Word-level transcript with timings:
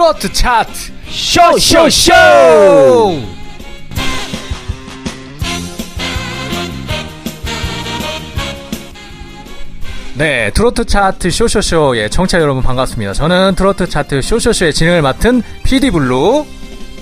트로트 0.00 0.32
차트 0.32 0.72
쇼쇼쇼! 1.10 2.14
네, 10.16 10.50
트로트 10.54 10.86
차트 10.86 11.30
쇼쇼쇼의 11.30 12.08
청취자 12.08 12.40
여러분 12.40 12.62
반갑습니다. 12.62 13.12
저는 13.12 13.54
트로트 13.56 13.90
차트 13.90 14.22
쇼쇼쇼의 14.22 14.72
진행을 14.72 15.02
맡은 15.02 15.42
PD블루. 15.64 16.46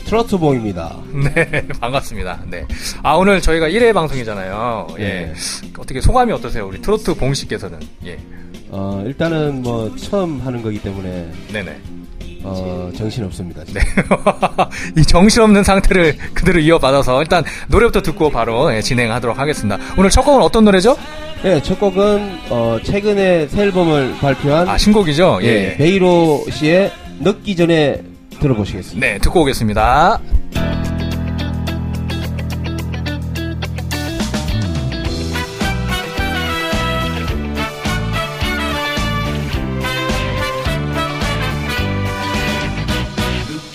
트로트봉입니다. 0.06 0.96
네, 1.36 1.68
반갑습니다. 1.80 2.40
네. 2.50 2.66
아, 3.04 3.14
오늘 3.14 3.40
저희가 3.40 3.68
1회 3.68 3.94
방송이잖아요. 3.94 4.88
예. 4.98 5.02
네. 5.04 5.34
어떻게 5.78 6.00
소감이 6.00 6.32
어떠세요? 6.32 6.66
우리 6.66 6.82
트로트 6.82 7.14
봉 7.14 7.32
씨께서는. 7.32 7.78
예. 8.06 8.18
어, 8.70 9.04
일단은 9.06 9.62
뭐 9.62 9.94
처음 9.96 10.40
하는 10.40 10.64
거기 10.64 10.82
때문에 10.82 11.30
네네. 11.52 11.97
어, 12.44 12.90
정신 12.96 13.24
없습니다. 13.24 13.62
네. 13.72 13.80
이 15.00 15.02
정신 15.02 15.42
없는 15.42 15.64
상태를 15.64 16.16
그대로 16.34 16.58
이어받아서 16.60 17.20
일단 17.22 17.44
노래부터 17.68 18.02
듣고 18.02 18.30
바로 18.30 18.74
예, 18.74 18.80
진행하도록 18.80 19.38
하겠습니다. 19.38 19.78
오늘 19.96 20.10
첫 20.10 20.22
곡은 20.22 20.42
어떤 20.42 20.64
노래죠? 20.64 20.96
네, 21.42 21.62
첫 21.62 21.78
곡은 21.78 22.38
어, 22.50 22.78
최근에 22.82 23.48
새 23.48 23.62
앨범을 23.62 24.16
발표한 24.20 24.68
아, 24.68 24.78
신곡이죠? 24.78 25.40
예. 25.42 25.46
예, 25.46 25.76
베이로 25.76 26.46
씨의 26.50 26.92
늦기 27.20 27.56
전에 27.56 28.02
들어보시겠습니다. 28.40 29.06
네, 29.06 29.18
듣고 29.18 29.42
오겠습니다. 29.42 30.20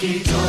늦 0.04 0.43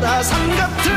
화라산 0.00 0.56
같은 0.56 0.89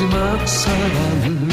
마지막 0.00 0.48
사랑을 0.48 1.49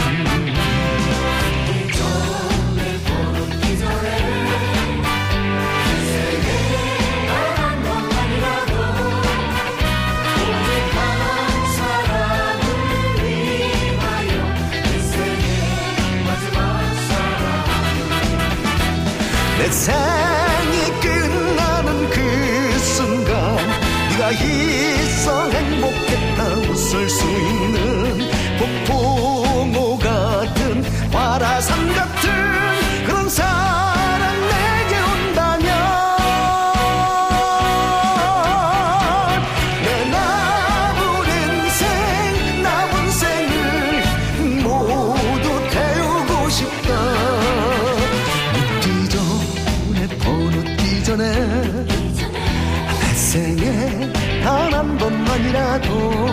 번만이라도 55.81 56.27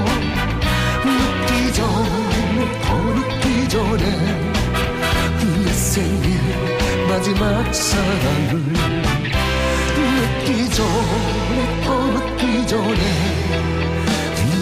늦기 1.05 1.72
전에 1.72 2.81
더 2.82 2.94
늦기 2.97 3.69
전에 3.69 4.05
내 5.65 5.72
생의 5.72 6.38
마지막 7.09 7.75
사랑을 7.75 8.62
늦기 9.97 10.71
전에 10.71 11.82
더 11.84 12.06
늦기 12.06 12.66
전에 12.66 13.00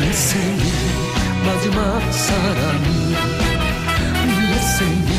내 0.01 0.13
생의 0.13 0.73
마지막 1.47 2.13
사랑을 2.13 2.83
내 4.27 4.59
생의 4.59 5.11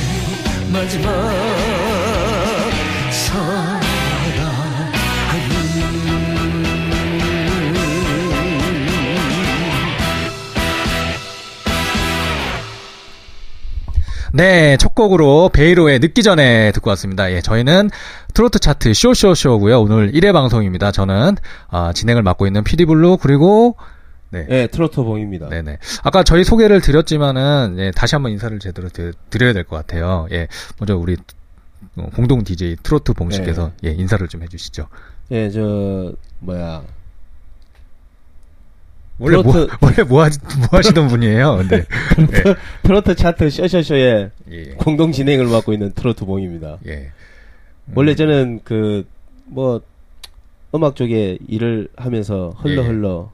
마지막 0.72 2.03
네, 14.36 14.78
첫 14.78 14.96
곡으로 14.96 15.50
베이로의 15.54 16.00
늦기 16.00 16.24
전에 16.24 16.72
듣고 16.72 16.90
왔습니다. 16.92 17.32
예, 17.32 17.40
저희는 17.42 17.92
트로트 18.34 18.58
차트 18.58 18.94
쇼쇼쇼고요. 18.96 19.80
오늘 19.82 20.12
1회 20.12 20.34
방송입니다. 20.34 20.92
저는 20.92 21.36
아, 21.70 21.94
진행을 21.94 22.24
맡고 22.24 22.48
있는 22.48 22.64
PD블루 22.64 23.18
그리고 23.22 23.76
네. 24.32 24.48
네, 24.50 24.66
트로트봉입니다. 24.68 25.50
네네. 25.50 25.78
아까 26.02 26.24
저희 26.24 26.44
소개를 26.44 26.82
드렸지만은 26.82 27.76
예, 27.78 27.92
다시 27.92 28.16
한번 28.16 28.32
인사를 28.32 28.58
제대로 28.58 28.90
드, 28.90 29.12
드려야 29.30 29.54
될 29.54 29.66
것 29.66 29.76
같아요. 29.76 30.28
예, 30.32 30.48
먼저 30.80 30.98
우리 30.98 31.16
어, 31.98 32.10
공동 32.16 32.44
DJ 32.44 32.78
트로트 32.82 33.14
봉 33.14 33.30
씨께서 33.30 33.72
예, 33.86 33.92
인사를 33.92 34.28
좀 34.30 34.42
해주시죠. 34.42 34.88
예, 35.30 35.52
저 35.52 36.12
뭐야 36.40 36.82
원래 39.20 39.42
뭐, 39.42 39.54
트로트- 39.54 39.78
원래 39.82 40.04
뭐, 40.04 40.24
하, 40.24 40.30
뭐 40.58 40.68
하시던 40.72 41.08
분이에요. 41.08 41.58
근데 41.58 41.86
예, 42.48 42.56
트로트 42.84 43.16
차트 43.16 43.50
쇼쇼쇼의 43.50 44.30
예, 44.52 44.64
공동 44.78 45.12
진행을 45.12 45.46
맡고 45.48 45.74
있는 45.74 45.92
트로트 45.94 46.26
봉입니다. 46.26 46.78
예. 46.88 47.12
원래 47.96 48.16
저는 48.16 48.62
그 48.64 49.06
뭐 49.46 49.82
음악 50.74 50.96
쪽에 50.96 51.38
일을 51.48 51.90
하면서 51.98 52.56
흘러 52.58 52.82
예. 52.82 52.88
흘러 52.88 53.32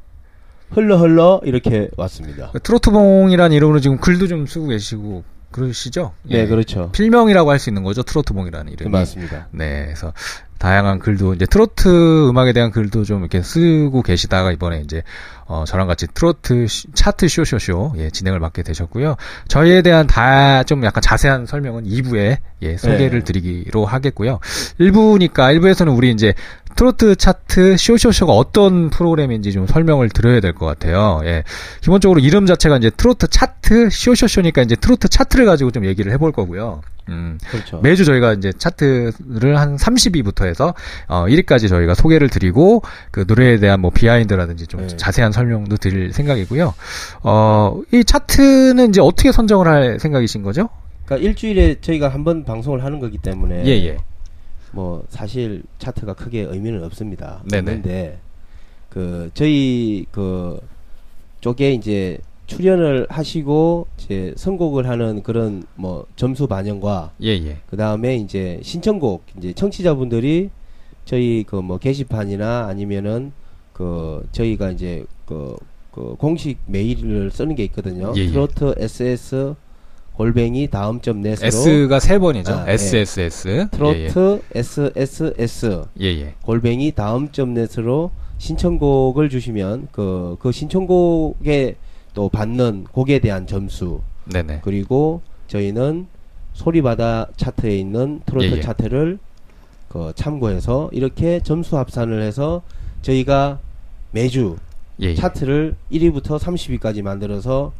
흘러 0.72 0.98
흘러 0.98 1.40
이렇게 1.46 1.88
왔습니다. 1.96 2.52
트로트 2.64 2.90
봉이라는 2.92 3.56
이름으로 3.56 3.80
지금 3.80 3.98
글도 3.98 4.28
좀 4.28 4.46
쓰고 4.48 4.68
계시고 4.68 5.24
그러시죠? 5.52 6.14
네, 6.24 6.48
그렇죠. 6.48 6.92
필명이라고 6.92 7.50
할 7.52 7.60
수 7.60 7.70
있는 7.70 7.84
거죠. 7.84 8.02
트로트봉이라는 8.04 8.74
이름이. 8.74 8.90
맞습니다. 8.92 9.48
네, 9.52 9.84
그래서 9.86 10.14
다양한 10.60 11.00
글도 11.00 11.34
이제 11.34 11.46
트로트 11.46 12.30
음악에 12.30 12.54
대한 12.54 12.70
글도 12.72 13.06
좀 13.06 13.22
이렇게 13.22 13.42
쓰고 13.42 14.02
계시다가 14.04 14.52
이번에 14.52 14.82
이제 14.82 15.02
어 15.46 15.64
저랑 15.66 15.88
같이 15.88 16.06
트로트 16.14 16.68
시- 16.68 16.88
차트 16.94 17.28
쇼쇼쇼 17.28 17.94
예 17.98 18.10
진행을 18.10 18.40
맡게 18.40 18.62
되셨고요. 18.64 19.16
저희에 19.48 19.82
대한 19.82 20.06
다 20.06 20.64
좀 20.68 20.84
약간 20.84 21.02
자세한 21.02 21.46
설명은 21.46 21.86
2부에 21.86 22.38
예 22.62 22.78
소개를 22.78 23.20
네. 23.20 23.24
드리기로 23.24 23.86
하겠고요. 23.86 24.40
1부니까 24.80 25.56
1부에서는 25.58 25.96
우리 25.96 26.12
이제 26.12 26.34
트로트 26.76 27.16
차트 27.16 27.78
쇼쇼쇼가 27.78 28.34
어떤 28.34 28.90
프로그램인지 28.90 29.52
좀 29.54 29.66
설명을 29.68 30.10
드려야 30.10 30.40
될 30.42 30.54
것 30.54 30.66
같아요. 30.66 31.22
예. 31.24 31.44
기본적으로 31.82 32.20
이름 32.20 32.46
자체가 32.46 32.78
이제 32.78 32.90
트로트 32.90 33.28
차트 33.30 33.90
쇼쇼쇼니까 33.92 34.62
이제 34.64 34.76
트로트 34.76 35.08
차트를 35.08 35.46
가지고 35.46 35.72
좀 35.72 35.86
얘기를 35.86 36.12
해볼 36.12 36.32
거고요. 36.34 36.82
음. 37.12 37.38
그렇죠. 37.50 37.80
매주 37.82 38.06
저희가 38.06 38.34
이제 38.34 38.52
차트를 38.52 39.58
한 39.60 39.76
30위부터 39.76 40.46
해서 40.46 40.74
어 41.08 41.26
1위까지 41.26 41.68
저희가 41.70 41.94
소개를 41.94 42.30
드리고 42.30 42.82
그 43.12 43.26
노래에 43.28 43.58
대한 43.58 43.80
뭐 43.82 43.92
비하인드라든지 43.92 44.68
좀 44.68 44.82
네. 44.88 44.96
자세한 44.98 45.32
설명도 45.32 45.78
드릴 45.78 46.14
생각이고요. 46.14 46.74
어 47.24 47.82
이 47.94 48.04
차트는 48.04 48.90
이제 48.90 49.02
어떻게 49.02 49.32
선정을 49.32 49.68
할 49.68 50.00
생각이신 50.00 50.44
거죠? 50.44 50.70
그러니까 51.06 51.28
일주일에 51.28 51.82
저희가 51.82 52.10
한 52.10 52.24
번 52.24 52.44
방송을 52.44 52.84
하는 52.84 53.00
거기 53.00 53.18
때문에 53.18 53.66
예, 53.66 53.72
예. 53.86 53.98
뭐 54.72 55.04
사실 55.10 55.64
차트가 55.80 56.14
크게 56.14 56.42
의미는 56.42 56.84
없습니다. 56.84 57.42
네네. 57.50 57.60
없는데 57.72 58.20
그 58.90 59.30
저희 59.34 60.06
그 60.12 60.60
쪽에 61.42 61.72
이제 61.74 62.18
출연을 62.50 63.08
하시고 63.10 63.88
이제 63.98 64.34
선곡을 64.36 64.88
하는 64.90 65.24
그런 65.24 65.64
뭐 65.76 66.06
점수 66.16 66.48
반영과 66.48 67.12
예, 67.22 67.30
예. 67.30 67.58
그 67.70 67.78
다음에 67.78 68.16
이제 68.18 68.60
신청곡 68.64 69.24
이제 69.38 69.54
청취자분들이 69.54 70.50
저희 71.06 71.44
그 71.48 71.62
뭐 71.62 71.78
게시판이나 71.78 72.66
아니면은 72.68 73.32
그 73.74 74.28
저희가 74.32 74.72
이제 74.72 75.06
그, 75.26 75.56
그 75.92 76.16
공식 76.18 76.58
메일을 76.66 77.32
쓰는 77.32 77.56
게 77.56 77.64
있거든요. 77.66 78.14
예, 78.18 78.22
예. 78.22 78.28
트로트 78.28 78.76
ss 78.78 79.56
골뱅이 80.14 80.68
다음 80.68 81.00
점 81.00 81.22
넷으로 81.22 81.48
S가 81.48 82.00
세 82.02 82.20
번이죠. 82.20 82.52
아, 82.54 82.66
예. 82.68 82.74
SSS. 82.74 83.68
트로트 83.72 84.42
sss 84.54 85.84
예, 86.02 86.06
예. 86.06 86.22
예. 86.22 86.34
골뱅이 86.44 86.92
다음 86.92 87.32
점 87.32 87.54
넷으로 87.54 88.12
신청곡을 88.38 89.30
주시면 89.30 89.88
그, 89.92 90.36
그 90.40 90.52
신청곡에 90.52 91.76
또 92.14 92.30
받는 92.30 92.86
곡에 92.92 93.20
대한 93.20 93.48
점수 93.48 94.02
네, 94.26 94.44
네. 94.44 94.60
그리고 94.64 95.22
저희는 95.48 96.08
소리바다 96.54 97.30
차트에 97.38 97.78
있는 97.78 98.22
트로트 98.26 98.46
예, 98.48 98.52
예. 98.58 98.62
차트를 98.62 99.20
그 99.88 100.12
참고해서 100.16 100.90
이렇게 100.92 101.40
점수 101.42 101.78
합산을 101.78 102.22
해서 102.22 102.62
저희가 103.02 103.60
매주 104.12 104.58
예, 105.02 105.08
예. 105.08 105.16
차트를 105.16 105.76
1위부터 105.92 106.38
30위까지 106.38 107.02
만들어서 107.02 107.72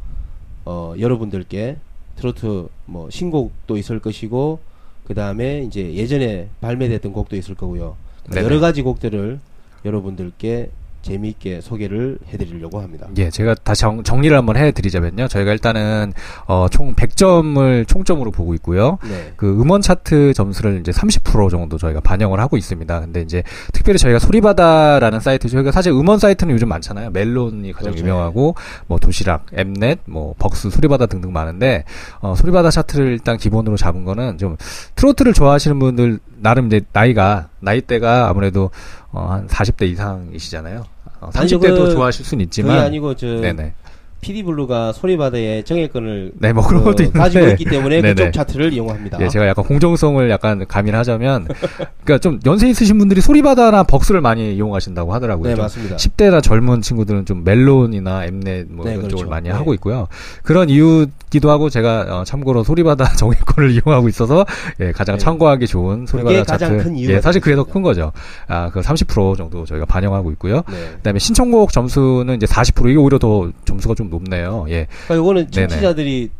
어 0.64 0.94
여러분들께 0.98 1.76
트로트 2.16 2.68
뭐 2.86 3.10
신곡도 3.10 3.76
있을 3.76 3.98
것이고 3.98 4.58
그 5.04 5.14
다음에 5.14 5.62
이제 5.62 5.94
예전에 5.94 6.48
발매됐던 6.60 7.12
곡도 7.12 7.36
있을 7.36 7.54
거고요 7.54 7.96
네네. 8.30 8.44
여러 8.44 8.60
가지 8.60 8.82
곡들을 8.82 9.40
여러분들께 9.84 10.70
재미있게 11.02 11.60
소개를 11.60 12.18
해드리려고 12.28 12.80
합니다. 12.80 13.08
예, 13.16 13.30
제가 13.30 13.54
다시 13.54 13.82
정, 13.82 14.02
정리를 14.02 14.36
한번 14.36 14.56
해드리자면요. 14.56 15.28
저희가 15.28 15.52
일단은 15.52 16.12
어, 16.46 16.66
총 16.70 16.94
100점을 16.94 17.86
총점으로 17.88 18.30
보고 18.30 18.54
있고요. 18.54 18.98
네. 19.08 19.32
그 19.36 19.60
음원 19.60 19.80
차트 19.80 20.34
점수를 20.34 20.80
이제 20.80 20.92
30% 20.92 21.50
정도 21.50 21.78
저희가 21.78 22.00
반영을 22.00 22.40
하고 22.40 22.56
있습니다. 22.56 23.00
근데 23.00 23.22
이제 23.22 23.42
특별히 23.72 23.98
저희가 23.98 24.18
소리바다라는 24.18 25.20
사이트 25.20 25.48
저희가 25.48 25.72
사실 25.72 25.92
음원 25.92 26.18
사이트는 26.18 26.52
요즘 26.52 26.68
많잖아요. 26.68 27.10
멜론이 27.10 27.72
가장 27.72 27.92
그렇죠. 27.92 28.04
유명하고 28.04 28.54
뭐 28.86 28.98
도시락, 28.98 29.46
엠넷, 29.52 30.00
뭐 30.06 30.34
벅스, 30.38 30.70
소리바다 30.70 31.06
등등 31.06 31.32
많은데 31.32 31.84
어 32.20 32.34
소리바다 32.36 32.70
차트를 32.70 33.08
일단 33.08 33.36
기본으로 33.38 33.76
잡은 33.76 34.04
거는 34.04 34.38
좀 34.38 34.56
트로트를 34.96 35.32
좋아하시는 35.32 35.78
분들 35.78 36.18
나름 36.36 36.66
이제 36.66 36.80
나이가 36.92 37.48
나이대가 37.60 38.28
아무래도 38.28 38.70
어 39.12 39.26
한 39.28 39.46
40대 39.48 39.82
이상이시잖아요. 39.88 40.84
어, 41.20 41.30
아니, 41.34 41.48
30대도 41.48 41.60
그- 41.86 41.90
좋아하실 41.92 42.24
수는 42.24 42.44
그게 42.44 42.44
있지만 42.44 42.78
아니고 42.78 43.14
저 43.16 43.26
네네. 43.26 43.74
PD 44.20 44.42
블루가 44.42 44.92
소리바다의 44.92 45.64
정액권을 45.64 46.32
네, 46.38 46.52
뭐 46.52 46.66
그런 46.66 46.82
그 46.82 46.90
것도 46.90 47.04
있는데 47.04 47.18
가지고 47.18 47.46
있기 47.46 47.64
때문에 47.64 48.00
네네. 48.02 48.14
그쪽 48.14 48.32
차트를 48.32 48.72
이용합니다. 48.72 49.18
예, 49.20 49.28
제가 49.28 49.46
약간 49.46 49.64
공정성을 49.64 50.28
약간 50.30 50.66
가민하자면, 50.66 51.48
그러니까 52.04 52.18
좀 52.18 52.38
연세 52.44 52.68
있으신 52.68 52.98
분들이 52.98 53.20
소리바다나 53.20 53.84
벅스를 53.84 54.20
많이 54.20 54.54
이용하신다고 54.54 55.14
하더라고요. 55.14 55.48
네좀 55.48 55.62
맞습니다. 55.62 55.96
10대나 55.96 56.42
젊은 56.42 56.82
친구들은 56.82 57.24
좀 57.24 57.44
멜론이나 57.44 58.26
엠넷 58.26 58.66
뭐 58.70 58.84
네, 58.84 58.92
이런 58.92 59.02
그렇죠. 59.02 59.16
쪽을 59.16 59.30
많이 59.30 59.48
네. 59.48 59.54
하고 59.54 59.72
있고요. 59.74 60.08
그런 60.42 60.68
이유기도 60.68 61.50
하고 61.50 61.70
제가 61.70 62.20
어, 62.20 62.24
참고로 62.24 62.62
소리바다 62.62 63.12
정액권을 63.16 63.70
이용하고 63.70 64.08
있어서 64.08 64.44
예, 64.80 64.92
가장 64.92 65.16
네. 65.16 65.24
참고하기 65.24 65.66
좋은 65.66 66.06
소리바다 66.06 66.58
차트. 66.58 66.94
예, 67.08 67.20
사실 67.20 67.40
그게 67.40 67.56
더. 67.56 67.70
큰 67.70 67.82
거죠. 67.82 68.10
아, 68.48 68.68
그 68.70 68.80
30% 68.80 69.36
정도 69.36 69.64
저희가 69.64 69.86
반영하고 69.86 70.32
있고요. 70.32 70.62
네. 70.68 70.90
그다음에 70.96 71.20
신청곡 71.20 71.72
점수는 71.72 72.34
이제 72.34 72.46
40% 72.46 72.90
이게 72.90 72.98
오히려 72.98 73.18
더 73.18 73.48
점수가 73.64 73.94
좀 73.94 74.09
높네요. 74.10 74.66
예. 74.68 74.86
그러니까 75.06 75.16
요거는 75.16 75.50
네네. 75.50 75.68
청취자들이 75.68 76.30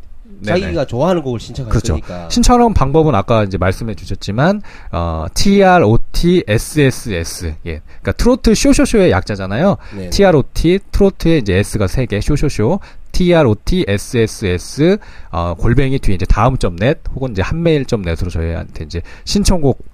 네네. 0.42 0.60
자기가 0.60 0.84
좋아하는 0.86 1.22
곡을 1.22 1.38
신청할 1.40 1.70
그렇죠. 1.70 1.92
거니까. 1.94 2.28
신청 2.30 2.72
방법은 2.72 3.14
아까 3.14 3.44
이제 3.44 3.58
말씀해 3.58 3.94
주셨지만 3.94 4.62
어 4.92 5.26
TROT 5.34 6.44
SSS 6.48 7.54
예. 7.66 7.80
그러니까 8.00 8.12
트로트 8.12 8.54
쇼쇼쇼의 8.54 9.10
약자잖아요. 9.10 9.76
네. 9.96 10.10
TROT 10.10 10.78
트로트에 10.92 11.38
이제 11.38 11.56
S가 11.58 11.86
세개 11.86 12.20
쇼쇼쇼 12.20 12.80
TROT 13.12 13.84
SSS 13.88 14.96
어 15.30 15.54
골뱅이 15.58 15.98
뒤에 15.98 16.14
이제 16.14 16.24
다음 16.26 16.56
점 16.56 16.76
넷 16.76 17.00
혹은 17.14 17.32
이제 17.32 17.42
한메일 17.42 17.84
점 17.84 18.00
넷으로 18.02 18.30
저희한테 18.30 18.84
이제 18.84 19.02
신청곡 19.24 19.84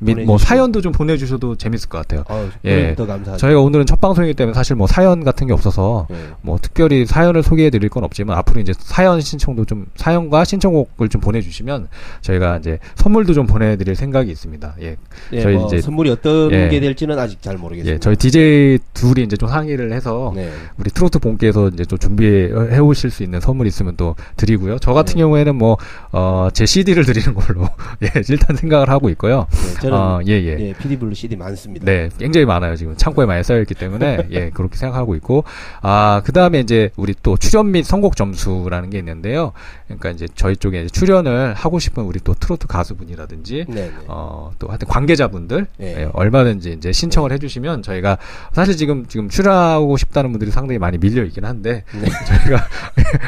및 0.00 0.18
뭐. 0.24 0.38
사연도 0.38 0.80
좀 0.80 0.92
보내주셔도 0.92 1.56
재밌을 1.56 1.88
것 1.88 1.98
같아요. 1.98 2.22
어, 2.28 2.48
예. 2.64 2.94
저희가 3.36 3.60
오늘은 3.60 3.86
첫 3.86 4.00
방송이기 4.00 4.34
때문에 4.34 4.54
사실 4.54 4.76
뭐 4.76 4.86
사연 4.86 5.24
같은 5.24 5.46
게 5.46 5.52
없어서 5.52 6.06
네. 6.08 6.16
뭐 6.40 6.58
특별히 6.60 7.04
사연을 7.04 7.42
소개해 7.42 7.70
드릴 7.70 7.88
건 7.88 8.04
없지만 8.04 8.38
앞으로 8.38 8.60
이제 8.60 8.72
사연 8.78 9.20
신청도 9.20 9.64
좀 9.64 9.86
사연과 9.96 10.44
신청곡을 10.44 11.08
좀 11.08 11.20
보내주시면 11.20 11.88
저희가 12.20 12.58
이제 12.58 12.78
선물도 12.96 13.34
좀 13.34 13.46
보내드릴 13.46 13.96
생각이 13.96 14.30
있습니다. 14.30 14.74
예, 14.82 14.96
예, 15.32 15.40
저희 15.40 15.56
뭐 15.56 15.66
이제- 15.66 15.80
선물이 15.80 16.10
어떤 16.10 16.52
예. 16.52 16.68
게 16.68 16.78
될지는 16.80 17.18
아직 17.18 17.42
잘 17.42 17.56
모르겠습니다. 17.56 17.94
예, 17.94 17.98
저희 17.98 18.14
DJ 18.16 18.78
둘이 18.94 19.24
이제 19.24 19.36
좀 19.36 19.48
상의를 19.48 19.92
해서 19.92 20.32
네. 20.34 20.50
우리 20.76 20.90
트로트 20.90 21.18
본께서 21.18 21.68
이제 21.68 21.84
좀 21.84 21.98
준비해 21.98 22.50
오실 22.78 23.10
수 23.10 23.22
있는 23.24 23.40
선물 23.40 23.66
있으면 23.66 23.96
또 23.96 24.14
드리고요. 24.36 24.78
저 24.78 24.92
같은 24.92 25.14
네. 25.14 25.20
경우에는 25.22 25.56
뭐, 25.56 25.76
어, 26.12 26.48
제 26.52 26.66
CD를 26.66 27.04
드리는 27.04 27.34
걸로, 27.34 27.68
예, 28.02 28.10
일단 28.28 28.56
생각을 28.56 28.88
하고 28.90 29.08
있고요. 29.10 29.46
네, 29.50 29.87
저는 29.88 29.98
어, 29.98 30.20
예, 30.26 30.32
예. 30.32 30.56
예, 30.60 30.72
PD 30.74 30.96
블루 30.96 31.14
CD 31.14 31.36
많습니다. 31.36 31.84
네, 31.84 32.08
굉장히 32.18 32.46
많아요. 32.46 32.76
지금 32.76 32.96
창고에 32.96 33.26
많이 33.26 33.42
쌓여 33.42 33.60
있기 33.60 33.74
때문에, 33.74 34.28
예, 34.30 34.50
그렇게 34.50 34.76
생각하고 34.76 35.14
있고, 35.16 35.44
아, 35.82 36.22
그 36.24 36.32
다음에 36.32 36.60
이제 36.60 36.90
우리 36.96 37.14
또 37.22 37.36
출연 37.36 37.70
및 37.70 37.84
선곡 37.84 38.16
점수라는 38.16 38.90
게 38.90 38.98
있는데요. 38.98 39.52
그러니까 39.86 40.10
이제 40.10 40.28
저희 40.34 40.56
쪽에 40.56 40.82
이제 40.82 40.88
출연을 40.88 41.54
하고 41.54 41.78
싶은 41.78 42.04
우리 42.04 42.20
또 42.20 42.34
트로트 42.34 42.66
가수분이라든지, 42.66 43.66
네, 43.68 43.74
네. 43.74 43.92
어, 44.06 44.52
또 44.58 44.68
하여튼 44.68 44.88
관계자분들, 44.88 45.66
네. 45.78 45.94
예, 45.98 46.08
얼마든지 46.12 46.72
이제 46.72 46.92
신청을 46.92 47.32
해주시면 47.32 47.82
저희가 47.82 48.18
사실 48.52 48.76
지금, 48.76 49.06
지금 49.06 49.28
출연하고 49.28 49.96
싶다는 49.96 50.30
분들이 50.32 50.50
상당히 50.50 50.78
많이 50.78 50.98
밀려 50.98 51.24
있긴 51.24 51.44
한데, 51.44 51.84
네. 51.92 52.08
저희가 52.26 52.66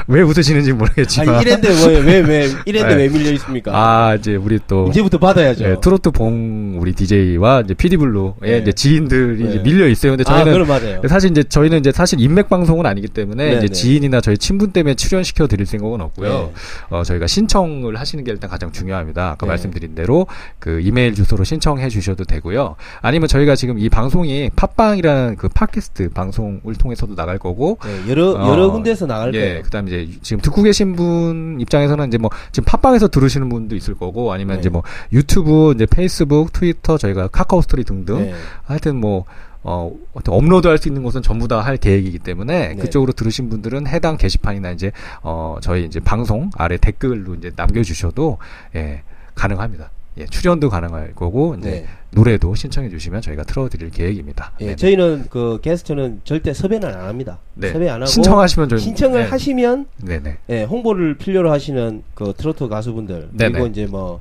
왜 0.09 0.23
웃으시는지 0.23 0.73
모르겠지만, 0.73 1.37
아니 1.37 1.43
이랜데 1.43 1.69
왜왜 1.69 2.21
왜 2.21 2.49
이랜데 2.67 2.89
네. 2.97 3.03
왜 3.03 3.09
밀려 3.09 3.31
있습니까? 3.33 3.73
아, 3.75 4.15
이제 4.15 4.37
우리 4.37 4.59
또, 4.67 4.89
이제부터 4.89 5.19
받아야죠. 5.19 5.65
예, 5.65 5.77
트로트 5.81 6.11
봉 6.11 6.50
우리 6.79 6.93
DJ와 6.93 7.63
이제 7.63 7.75
PD블루의 7.75 8.35
네. 8.41 8.59
이제 8.59 8.73
지인들이 8.73 9.45
네. 9.45 9.51
이제 9.51 9.63
밀려 9.63 9.89
있어요. 9.89 10.13
근데 10.13 10.25
아, 10.27 10.45
저희는 10.45 10.53
그럼 10.53 10.69
맞아요. 10.69 11.01
사실 11.09 11.31
이제 11.31 11.43
저희는 11.43 11.81
이제 11.81 11.93
사실 11.93 12.21
인맥 12.21 12.49
방송은 12.49 12.87
아니기 12.87 13.09
때문에 13.09 13.51
네, 13.51 13.57
이제 13.59 13.67
네. 13.67 13.73
지인이나 13.73 14.21
저희 14.21 14.37
친분 14.39 14.73
때문에 14.73 14.95
출연시켜 14.95 15.47
드릴 15.47 15.67
생각은 15.67 16.01
없고요. 16.01 16.29
네. 16.29 16.53
어, 16.91 17.03
저희가 17.03 17.27
신청을 17.27 17.97
하시는 17.97 18.25
게 18.25 18.33
일단 18.33 18.51
가장 18.51 18.73
중요합니다. 18.73 19.31
아까 19.31 19.47
네. 19.47 19.49
말씀드린 19.49 19.95
대로 19.95 20.27
그 20.59 20.81
이메일 20.81 21.15
주소로 21.15 21.45
신청해 21.45 21.89
주셔도 21.89 22.25
되고요. 22.25 22.77
아니면 23.03 23.29
저희가 23.29 23.55
지금 23.55 23.79
이 23.79 23.89
방송이 23.89 24.51
팟빵이라는 24.57 25.37
그 25.37 25.49
팟캐스트 25.49 26.11
방송을 26.11 26.75
통해서도 26.79 27.15
나갈 27.15 27.39
거고 27.39 27.79
네, 27.85 28.11
여러 28.11 28.33
어, 28.33 28.51
여러 28.51 28.71
군데서 28.71 29.07
나갈 29.07 29.35
예, 29.35 29.41
거예요. 29.41 29.63
그다음에 29.63 29.91
이제 29.91 30.19
지금 30.23 30.41
듣고 30.41 30.63
계신 30.63 30.95
분 30.97 31.59
입장에서는 31.61 32.09
이제 32.09 32.19
뭐 32.19 32.31
지금 32.53 32.65
팟빵에서 32.67 33.09
들으시는 33.09 33.49
분도 33.49 33.77
있을 33.77 33.95
거고 33.95 34.33
아니면 34.33 34.57
네. 34.57 34.61
이제 34.61 34.69
뭐 34.69 34.83
유튜브, 35.13 35.73
이제 35.75 35.87
페이스북, 35.87 36.40
트위터, 36.53 36.97
저희가 36.99 37.29
카카오 37.29 37.61
스토리 37.63 37.85
등등 37.85 38.19
네. 38.23 38.35
하여튼 38.65 38.97
뭐 38.97 39.25
어, 39.63 39.93
어떤 40.15 40.35
업로드 40.35 40.67
할 40.69 40.79
수 40.79 40.89
있는 40.89 41.03
곳은 41.03 41.21
전부 41.23 41.47
다 41.47 41.61
할 41.61 41.77
계획이기 41.77 42.19
때문에 42.21 42.69
네. 42.69 42.75
그쪽으로 42.77 43.13
들으신 43.13 43.51
분들은 43.51 43.87
해당 43.87 44.17
게시판이나 44.17 44.71
이제 44.71 44.91
어, 45.23 45.59
저희 45.61 45.85
이제 45.85 46.01
방송 46.01 46.49
아래 46.57 46.79
댓글로 46.79 47.35
이제 47.35 47.53
남겨주셔도 47.55 48.39
예, 48.75 49.03
가능합니다. 49.35 49.91
예, 50.19 50.27
출연도 50.27 50.71
가능할 50.71 51.15
거고 51.15 51.55
이제 51.57 51.71
네. 51.71 51.87
노래도 52.11 52.55
신청해 52.55 52.89
주시면 52.89 53.21
저희가 53.21 53.45
틀어드릴 53.45 53.91
계획입니다. 53.91 54.53
예, 54.61 54.65
네네. 54.65 54.77
저희는 54.77 55.27
그 55.31 55.59
게스트는 55.63 56.23
절대 56.25 56.53
섭외는 56.55 56.89
안 56.89 57.07
합니다. 57.07 57.39
네. 57.55 57.71
섭외 57.71 57.89
안 57.91 57.97
하고 57.97 58.07
신청하시면 58.07 58.69
저희 58.71 58.81
신청을 58.81 59.25
네. 59.25 59.29
하시면 59.29 59.87
네네. 60.03 60.39
예, 60.49 60.65
홍보를 60.65 61.19
필요로 61.19 61.53
하시는 61.53 62.03
그 62.15 62.33
트로트 62.37 62.69
가수분들 62.69 63.29
그리고 63.37 63.53
네네. 63.59 63.67
이제 63.67 63.87
뭐 63.87 64.21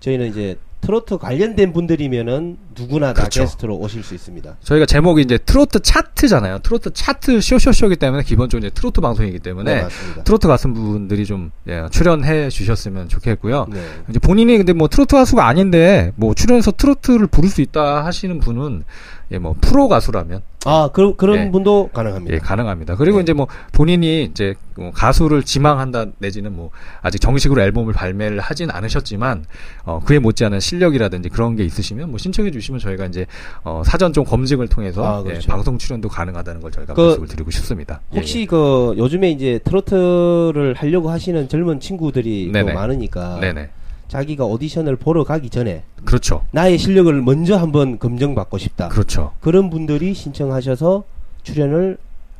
저희는 0.00 0.28
이제 0.28 0.56
트로트 0.90 1.18
관련된 1.18 1.72
분들이면은 1.72 2.56
누구나 2.76 3.08
다 3.08 3.22
그렇죠. 3.22 3.42
게스트로 3.42 3.76
오실 3.76 4.02
수 4.02 4.12
있습니다. 4.14 4.56
저희가 4.64 4.86
제목이 4.86 5.22
이제 5.22 5.38
트로트 5.38 5.80
차트잖아요. 5.80 6.58
트로트 6.64 6.92
차트 6.92 7.40
쇼쇼쇼이기 7.40 7.94
때문에 7.94 8.24
기본적으로 8.24 8.66
이제 8.66 8.74
트로트 8.74 9.00
방송이기 9.00 9.38
때문에 9.38 9.82
네. 9.82 9.88
트로트 10.24 10.48
가수 10.48 10.72
분들이 10.72 11.24
좀 11.26 11.52
예, 11.68 11.86
출연해 11.92 12.48
주셨으면 12.50 13.08
좋겠고요. 13.08 13.68
네. 13.70 13.80
이제 14.08 14.18
본인이 14.18 14.56
근데 14.56 14.72
뭐 14.72 14.88
트로트 14.88 15.14
가수가 15.14 15.46
아닌데 15.46 16.12
뭐 16.16 16.34
출연해서 16.34 16.72
트로트를 16.72 17.28
부를 17.28 17.48
수 17.48 17.60
있다 17.60 18.04
하시는 18.04 18.40
분은 18.40 18.82
예, 19.30 19.38
뭐 19.38 19.54
프로 19.60 19.86
가수라면 19.86 20.42
아, 20.66 20.90
그, 20.92 21.16
그런 21.16 21.38
예. 21.38 21.50
분도 21.50 21.88
가능합니다. 21.92 22.34
예, 22.34 22.38
가능합니다. 22.38 22.96
그리고 22.96 23.18
네. 23.18 23.22
이제 23.22 23.32
뭐 23.32 23.46
본인이 23.72 24.24
이제 24.24 24.54
뭐 24.76 24.90
가수를 24.92 25.42
지망한다 25.42 26.06
내지는 26.18 26.54
뭐 26.54 26.70
아직 27.00 27.18
정식으로 27.20 27.62
앨범을 27.62 27.94
발매를 27.94 28.40
하진 28.40 28.70
않으셨지만 28.70 29.46
어 29.84 30.00
그에 30.04 30.18
못지않은 30.18 30.60
실력이라든지 30.60 31.30
그런 31.30 31.56
게 31.56 31.64
있으시면 31.64 32.10
뭐 32.10 32.18
신청해 32.18 32.50
주시면 32.50 32.78
저희가 32.78 33.06
이제 33.06 33.26
어 33.62 33.82
사전 33.84 34.12
좀 34.12 34.24
검증을 34.24 34.68
통해서 34.68 35.02
아, 35.04 35.20
예, 35.20 35.30
그렇죠. 35.30 35.48
방송 35.50 35.78
출연도 35.78 36.08
가능하다는 36.08 36.60
걸 36.60 36.70
저희가 36.70 36.94
그 36.94 37.00
말씀을 37.00 37.28
드리고 37.28 37.50
싶습니다. 37.50 38.00
예, 38.12 38.18
혹시 38.18 38.44
그 38.46 38.94
요즘에 38.98 39.30
이제 39.30 39.60
트로트를 39.64 40.74
하려고 40.76 41.10
하시는 41.10 41.48
젊은 41.48 41.80
친구들이. 41.80 42.50
많으니까 42.52 43.36
예. 43.38 43.40
네네. 43.40 43.70
자기가 44.10 44.44
오디션을 44.44 44.96
보러 44.96 45.22
가기 45.22 45.50
전에 45.50 45.84
그렇죠. 46.04 46.44
나의 46.50 46.78
실력을 46.78 47.12
먼저 47.22 47.56
한번 47.56 47.98
검증받고 48.00 48.58
싶다. 48.58 48.88
그렇죠. 48.88 49.32
그런 49.40 49.70
분들이 49.70 50.14
신청하셔서 50.14 51.04
출연을 51.44 51.96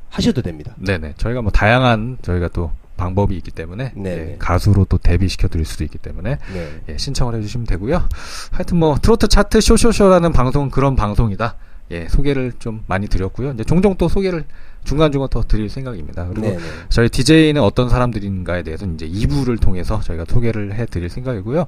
하셔도 0.09 0.43
됩니다. 0.43 0.75
네네. 0.79 1.15
저희가 1.17 1.43
뭐 1.43 1.53
다양한 1.53 2.19
저희가 2.23 2.49
또 2.49 2.73
방법이 2.97 3.37
있기 3.37 3.53
때문에. 3.53 3.93
예, 4.05 4.37
가수로 4.41 4.85
또 4.87 4.99
데뷔시켜 4.99 5.47
드릴 5.47 5.65
수도 5.65 5.85
있기 5.85 5.97
때문에 5.99 6.39
네. 6.53 6.81
예, 6.89 6.99
신청을 6.99 7.37
해주시면 7.37 7.69
되고요. 7.69 8.03
하여튼 8.51 8.77
뭐 8.77 8.97
트로트 9.01 9.29
차트 9.29 9.61
쇼쇼쇼라는 9.61 10.33
방송 10.33 10.71
그런 10.71 10.97
방송이다. 10.97 11.55
예, 11.93 12.09
소개를 12.09 12.53
좀 12.59 12.83
많이 12.89 13.07
드렸고요. 13.07 13.53
이제 13.53 13.63
종종 13.63 13.95
또 13.97 14.09
소개를 14.09 14.45
중간 14.85 15.13
중간 15.13 15.29
더 15.29 15.43
드릴 15.43 15.69
생각입니다. 15.69 16.27
그리고 16.29 16.49
네. 16.49 16.57
네. 16.57 16.63
저희 16.89 17.09
DJ는 17.09 17.63
어떤 17.63 17.89
사람들인가에 17.89 18.63
대해서 18.63 18.87
이제 18.87 19.07
2부를 19.09 19.61
통해서 19.61 20.01
저희가 20.01 20.25
소개를 20.29 20.75
해 20.75 20.87
드릴 20.87 21.09
생각이고요. 21.09 21.67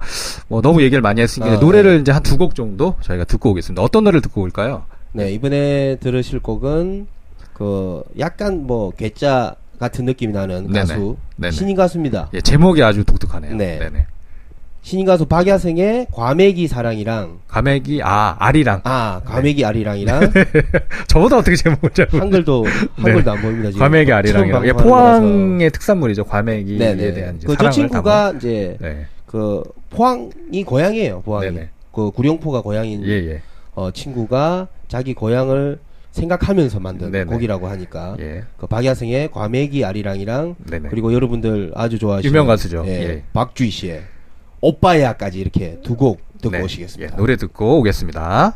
뭐 0.48 0.60
너무 0.62 0.82
얘기를 0.82 1.00
많이 1.02 1.20
했으니까 1.20 1.54
아, 1.54 1.58
노래를 1.58 2.00
이제 2.00 2.10
한 2.12 2.22
두 2.22 2.36
곡 2.38 2.54
정도 2.54 2.94
저희가 3.02 3.24
듣고 3.24 3.50
오겠습니다. 3.50 3.82
어떤 3.82 4.04
노래를 4.04 4.20
듣고 4.22 4.40
올까요? 4.42 4.84
네, 5.12 5.30
이번에 5.32 5.96
들으실 6.00 6.40
곡은 6.40 7.06
그 7.52 8.02
약간 8.18 8.66
뭐 8.66 8.90
괴짜 8.92 9.54
같은 9.78 10.04
느낌이 10.04 10.32
나는 10.32 10.66
네네. 10.68 10.78
가수 10.80 11.16
네네. 11.36 11.50
신인 11.50 11.76
가수입니다. 11.76 12.30
예, 12.34 12.40
제목이 12.40 12.82
아주 12.82 13.04
독특하네요. 13.04 13.56
네. 13.56 13.78
네네. 13.78 14.06
신인 14.82 15.06
가수 15.06 15.26
박야생의 15.26 16.08
과메기 16.10 16.66
사랑이랑 16.66 17.38
과메기 17.46 18.00
아 18.02 18.34
아리랑 18.40 18.80
아 18.82 19.20
과메기 19.24 19.64
아리랑이랑 19.64 20.32
저보다 21.06 21.38
어떻게 21.38 21.54
제목을 21.56 21.90
잘 21.90 22.08
모르- 22.10 22.20
한글도 22.22 22.64
한글도 22.96 23.30
안 23.30 23.40
보입니다 23.42 23.70
지금. 23.70 23.78
과메기 23.80 24.10
예, 24.66 24.72
방송하는 24.72 24.80
포항의 24.80 25.70
특산물이죠. 25.70 26.24
과메기에. 26.24 26.78
네네. 26.78 27.14
대한 27.14 27.36
이제 27.36 27.46
그저 27.46 27.56
사랑을 27.58 27.72
친구가 27.72 28.32
이제 28.36 28.76
담은. 28.80 28.92
네. 28.96 29.06
그 29.26 29.62
포항이 29.90 30.64
고향이에요. 30.64 31.22
포항이. 31.22 31.46
네네. 31.52 31.68
그 31.92 32.10
구룡포가 32.10 32.62
고향인 32.62 33.04
예, 33.06 33.10
예. 33.30 33.42
어, 33.74 33.90
친구가 33.92 34.66
자기 34.88 35.14
고향을 35.14 35.78
생각하면서 36.10 36.80
만든 36.80 37.12
네네. 37.12 37.24
곡이라고 37.26 37.68
하니까 37.68 38.16
예. 38.18 38.42
그 38.58 38.66
박야생의 38.66 39.30
과메기 39.30 39.84
아리랑이랑 39.84 40.56
네네. 40.68 40.88
그리고 40.90 41.14
여러분들 41.14 41.70
아주 41.76 41.98
좋아하시는 42.00 42.28
유명 42.28 42.46
가수죠. 42.48 42.82
예, 42.86 42.90
예. 42.90 43.22
박주희 43.32 43.70
씨의 43.70 44.02
오빠야까지 44.62 45.38
이렇게 45.38 45.78
두 45.82 45.96
곡 45.96 46.20
듣고 46.40 46.50
네. 46.56 46.62
오시겠습니다. 46.62 47.12
예, 47.12 47.16
노래 47.16 47.36
듣고 47.36 47.78
오겠습니다. 47.80 48.54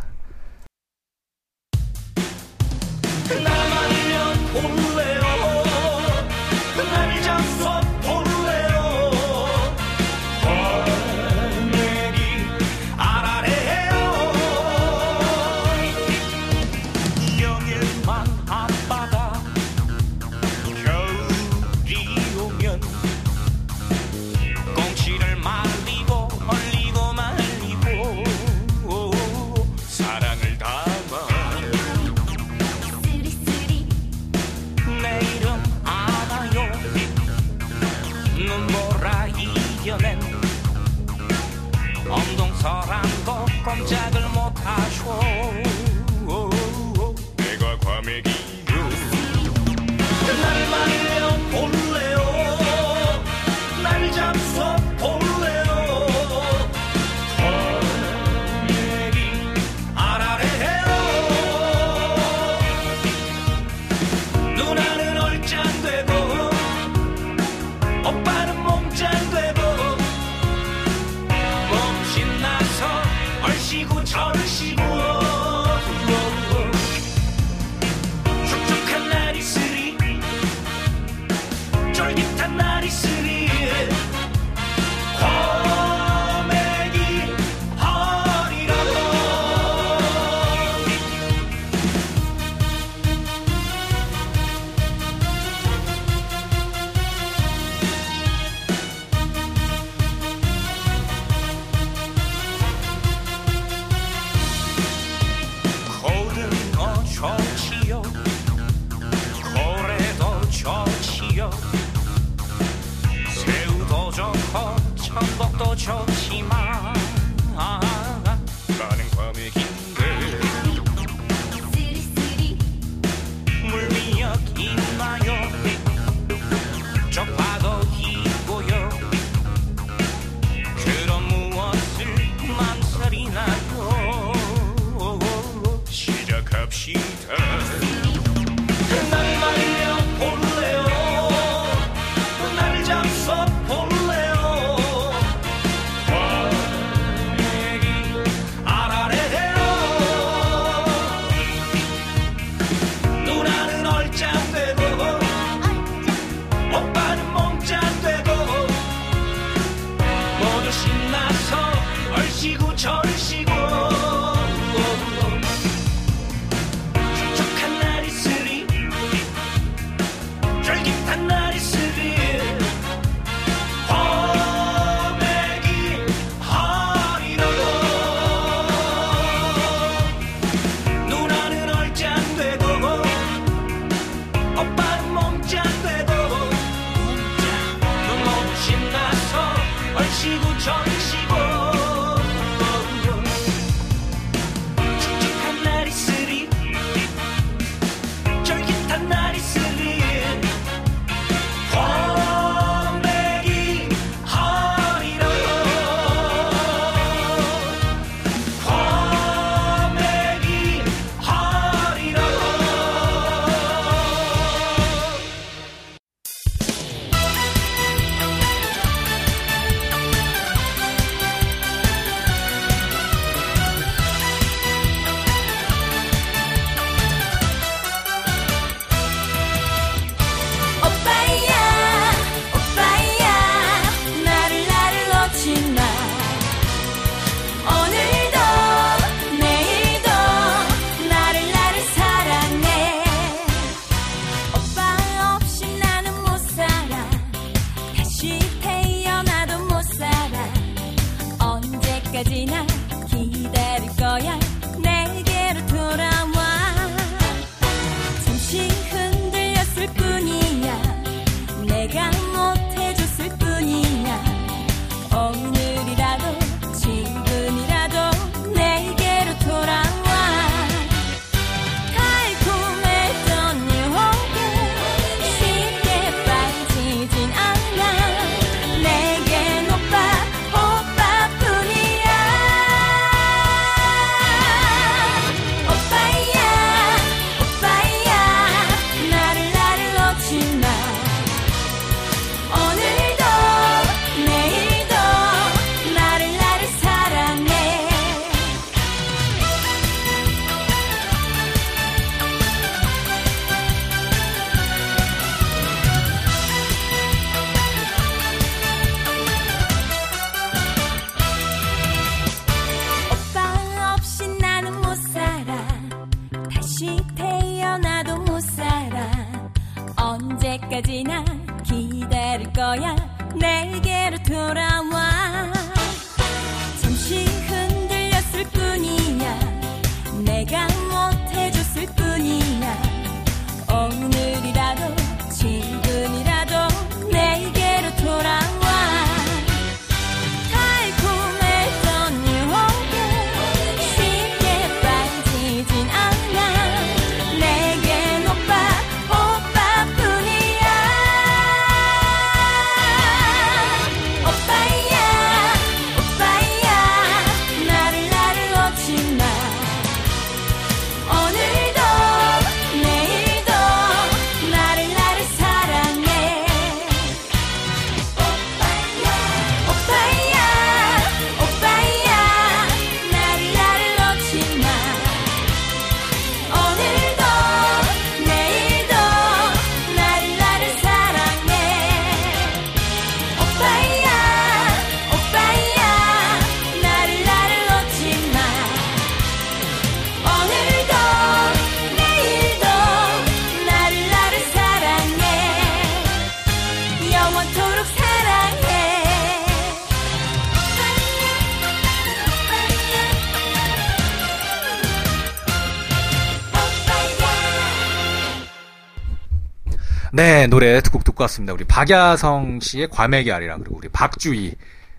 네, 410.16 410.46
노래 410.46 410.80
두 410.80 410.90
곡 410.90 411.04
듣고 411.04 411.22
왔습니다. 411.24 411.52
우리 411.52 411.64
박야성 411.64 412.60
씨의 412.60 412.88
과메기 412.88 413.30
아리랑 413.30 413.58
그리고 413.60 413.76
우리 413.76 413.88
박주희 413.90 414.54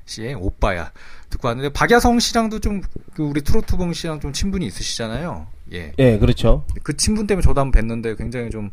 씨의 0.05 0.35
오빠야 0.35 0.91
듣고 1.31 1.47
왔는데 1.47 1.73
박야성 1.73 2.19
씨랑도 2.19 2.59
좀 2.59 2.81
그 3.15 3.23
우리 3.23 3.41
트로트봉 3.41 3.93
씨랑 3.93 4.19
좀 4.19 4.31
친분이 4.31 4.63
있으시잖아요. 4.67 5.47
예. 5.73 5.91
예, 5.97 6.19
그렇죠. 6.19 6.65
그 6.83 6.95
친분 6.95 7.25
때문에 7.25 7.43
저도 7.43 7.59
한번 7.59 7.81
뵀는데 7.81 8.15
굉장히 8.15 8.51
좀 8.51 8.69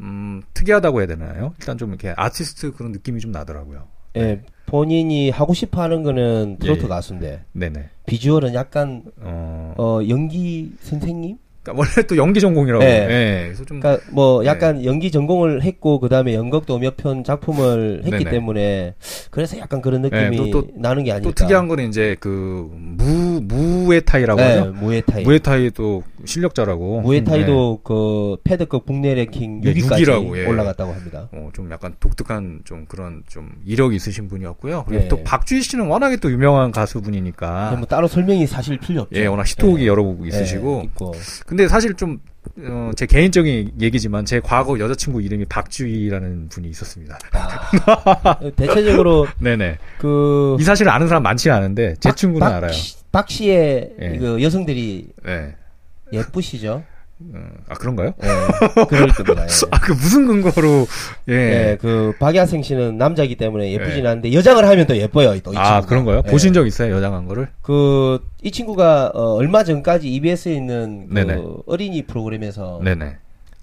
음, 0.00 0.42
특이하다고 0.54 1.00
해야 1.00 1.08
되나요? 1.08 1.54
일단 1.58 1.76
좀 1.76 1.88
이렇게 1.88 2.14
아티스트 2.16 2.72
그런 2.74 2.92
느낌이 2.92 3.18
좀 3.20 3.32
나더라고요. 3.32 3.88
예, 4.16 4.42
본인이 4.66 5.30
하고 5.30 5.54
싶어 5.54 5.82
하는 5.82 6.04
거는 6.04 6.58
트로트 6.60 6.82
예, 6.82 6.84
예. 6.84 6.88
가수인데 6.88 7.44
네네. 7.52 7.88
비주얼은 8.06 8.54
약간 8.54 9.02
어, 9.20 9.74
어 9.76 10.00
연기 10.08 10.72
선생님? 10.82 11.36
그러니까 11.72 11.78
원래 11.96 12.06
또 12.06 12.16
연기 12.16 12.40
전공이라고. 12.40 12.84
네. 12.84 13.06
예. 13.10 13.42
그래서 13.46 13.64
좀 13.64 13.80
그러니까 13.80 14.04
뭐 14.12 14.42
네. 14.42 14.48
약간 14.48 14.84
연기 14.84 15.10
전공을 15.10 15.62
했고 15.62 16.00
그다음에 16.00 16.34
연극도 16.34 16.78
몇 16.78 16.96
편 16.96 17.24
작품을 17.24 18.00
했기 18.04 18.10
네네. 18.24 18.30
때문에 18.30 18.94
그래서 19.30 19.56
약간 19.58 19.80
그런 19.80 20.02
네, 20.02 20.10
느낌이 20.10 20.36
또- 20.36 20.50
또- 20.62 20.68
나는 20.76 21.04
게 21.04 21.12
아닐까. 21.12 21.28
또 21.30 21.34
특이한 21.34 21.68
거는 21.68 21.88
이제 21.88 22.16
그 22.20 22.68
무 23.00 23.40
무에타이라고 23.42 24.40
네, 24.40 24.58
하죠. 24.58 24.72
무에타이. 24.72 25.22
무에타이도 25.22 26.02
실력자라고. 26.24 27.00
무에타이도 27.00 27.80
그 27.82 28.36
패드급 28.44 28.84
국내 28.86 29.14
랭킹 29.14 29.60
네, 29.62 29.72
6위까지 29.74 30.00
육위라고, 30.00 30.38
예. 30.38 30.46
올라갔다고 30.46 30.92
합니다. 30.92 31.28
어, 31.32 31.48
좀 31.54 31.70
약간 31.70 31.94
독특한 32.00 32.60
좀 32.64 32.84
그런 32.88 33.22
좀 33.28 33.50
이력이 33.64 33.96
있으신 33.96 34.28
분이었고요. 34.28 34.84
그리고 34.86 35.02
네. 35.02 35.08
또 35.08 35.22
박주희 35.22 35.62
씨는 35.62 35.86
워낙에 35.86 36.16
또 36.16 36.30
유명한 36.30 36.70
가수분이니까. 36.70 37.76
뭐 37.78 37.86
따로 37.86 38.06
설명이 38.08 38.46
사실 38.46 38.78
필요 38.78 39.02
없죠. 39.02 39.18
예, 39.20 39.26
워낙 39.26 39.46
히트곡이 39.48 39.82
예. 39.84 39.86
여러 39.86 40.02
곡 40.02 40.26
있으시고. 40.26 40.80
예, 40.82 40.84
있고. 40.86 41.12
근데 41.60 41.68
사실 41.68 41.92
좀, 41.92 42.18
어, 42.58 42.90
제 42.96 43.04
개인적인 43.04 43.72
얘기지만 43.82 44.24
제 44.24 44.40
과거 44.40 44.78
여자친구 44.78 45.20
이름이 45.20 45.44
박주희라는 45.44 46.48
분이 46.48 46.68
있었습니다. 46.70 47.18
대체적으로 48.56 49.26
네네. 49.40 49.76
그 49.98 50.56
이 50.58 50.62
사실을 50.62 50.90
아는 50.90 51.06
사람 51.08 51.22
많지 51.22 51.50
않은데 51.50 51.96
제 52.00 52.12
친구는 52.12 52.40
박, 52.46 52.54
알아요. 52.56 52.72
씨- 52.72 52.96
박 53.12 53.28
씨의 53.30 53.92
예. 54.00 54.16
그 54.16 54.42
여성들이 54.42 55.08
네. 55.26 55.54
예쁘시죠? 56.14 56.82
음, 57.22 57.50
아, 57.68 57.74
그런가요? 57.74 58.14
예, 58.22 58.84
그럴 58.88 59.08
겁니다. 59.08 59.42
예. 59.42 59.46
아, 59.70 59.78
그 59.80 59.92
무슨 59.92 60.26
근거로, 60.26 60.86
예. 61.28 61.32
예, 61.34 61.78
그 61.80 62.12
박야생 62.18 62.62
씨는 62.62 62.96
남자이기 62.96 63.36
때문에 63.36 63.72
예쁘진 63.72 64.04
예. 64.04 64.08
않은데 64.08 64.32
여장을 64.32 64.64
하면 64.64 64.86
또 64.86 64.96
예뻐요. 64.96 65.38
또이 65.40 65.56
아, 65.56 65.64
친구가. 65.64 65.80
그런가요? 65.86 66.22
예. 66.26 66.30
보신 66.30 66.52
적 66.52 66.66
있어요? 66.66 66.94
여장한 66.94 67.26
거를? 67.26 67.48
그, 67.62 68.20
이 68.42 68.50
친구가, 68.50 69.12
어, 69.14 69.34
얼마 69.34 69.64
전까지 69.64 70.08
EBS에 70.08 70.54
있는, 70.54 71.08
그, 71.08 71.14
네네. 71.14 71.42
어린이 71.66 72.02
프로그램에서, 72.06 72.80
네네. 72.82 73.16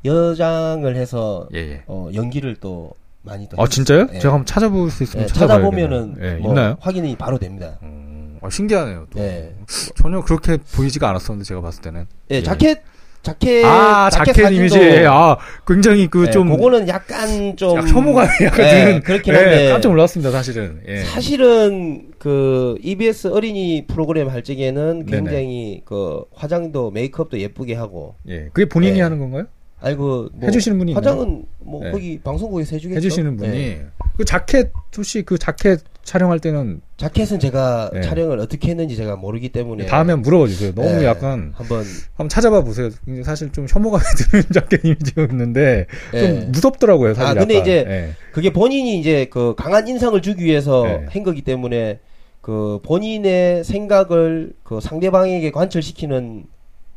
여장을 0.05 0.95
해서, 0.95 1.47
예, 1.53 1.57
예. 1.59 1.83
어, 1.87 2.09
연기를 2.13 2.55
또, 2.61 2.91
많이 3.23 3.49
또. 3.49 3.61
아, 3.61 3.67
진짜요? 3.67 4.07
예. 4.13 4.19
제가 4.19 4.35
한번 4.35 4.45
찾아볼 4.45 4.89
수 4.91 5.03
있으면. 5.03 5.27
찾아보면은, 5.27 6.15
예, 6.21 6.33
뭐 6.35 6.51
있나요? 6.51 6.77
확인이 6.79 7.15
바로 7.17 7.37
됩니다. 7.39 7.79
음, 7.81 8.37
아, 8.41 8.49
신기하네요. 8.49 9.07
또. 9.09 9.19
예. 9.19 9.53
전혀 9.95 10.21
그렇게 10.21 10.57
보이지가 10.75 11.09
않았었는데, 11.09 11.43
제가 11.43 11.59
봤을 11.61 11.81
때는. 11.81 12.05
예, 12.29 12.41
자켓, 12.43 12.83
자켓, 13.27 13.65
아, 13.65 14.09
자켓, 14.09 14.35
사진도- 14.35 14.51
이미지. 14.53 15.05
아, 15.07 15.37
굉장히 15.67 16.07
그 16.07 16.25
예, 16.27 16.31
좀. 16.31 16.49
그거는 16.49 16.87
약간 16.87 17.55
좀. 17.57 17.85
혐오감이 17.87 18.29
약간 18.45 18.65
예, 18.65 18.69
드는. 18.85 19.01
그렇긴 19.01 19.33
예, 19.33 19.37
한데. 19.37 19.69
깜짝 19.69 19.89
놀랐습니다, 19.89 20.31
사실은. 20.31 20.81
예. 20.87 21.03
사실은 21.03 22.07
그 22.19 22.77
EBS 22.81 23.27
어린이 23.27 23.85
프로그램 23.87 24.29
할 24.29 24.43
적에는 24.43 25.05
네네. 25.05 25.11
굉장히 25.23 25.81
그 25.85 26.21
화장도 26.33 26.91
메이크업도 26.91 27.39
예쁘게 27.39 27.75
하고 27.75 28.15
예. 28.29 28.49
그게 28.53 28.67
본인이 28.67 28.99
예. 28.99 29.01
하는 29.03 29.19
건가요? 29.19 29.45
아이고 29.81 30.29
뭐 30.33 30.47
해주시는 30.47 30.77
분이 30.79 30.91
있나요? 30.93 30.99
화장은 31.05 31.43
뭐 31.59 31.83
네. 31.83 31.91
거기 31.91 32.19
방송국에서 32.23 32.75
해주겠죠. 32.77 32.95
해주시는 32.97 33.37
분이. 33.37 33.57
예. 33.57 33.85
그 34.17 34.25
자켓, 34.25 34.71
혹시 34.97 35.21
그 35.21 35.37
자켓 35.37 35.81
촬영할 36.07 36.39
때는 36.39 36.79
자켓은 36.95 37.39
제가 37.39 37.91
네. 37.93 37.99
촬영을 37.99 38.39
어떻게 38.39 38.69
했는지 38.69 38.95
제가 38.95 39.17
모르기 39.17 39.49
때문에 39.49 39.87
다음에 39.87 40.15
물어봐 40.15 40.47
주세요. 40.47 40.73
너무 40.73 40.89
네. 40.89 41.05
약간 41.05 41.51
한번 41.53 41.83
한번 42.15 42.29
찾아봐 42.29 42.61
보세요. 42.61 42.89
사실 43.25 43.51
좀 43.51 43.67
혐오감이 43.69 44.03
드는 44.31 44.43
자켓 44.53 44.85
이미지가 44.85 45.23
있는데 45.23 45.85
좀 46.11 46.19
예. 46.21 46.31
무섭더라고요. 46.45 47.13
사실 47.13 47.29
아, 47.29 47.33
근데 47.33 47.55
약간. 47.55 47.67
이제 47.67 47.85
예. 47.89 48.15
그게 48.31 48.53
본인이 48.53 48.97
이제 48.97 49.27
그 49.29 49.53
강한 49.57 49.85
인상을 49.85 50.19
주기 50.21 50.45
위해서 50.45 50.83
네. 50.83 51.05
한 51.09 51.23
거기 51.23 51.41
때문에 51.41 51.99
그 52.39 52.79
본인의 52.83 53.65
생각을 53.65 54.53
그 54.63 54.79
상대방에게 54.79 55.51
관철시키는 55.51 56.45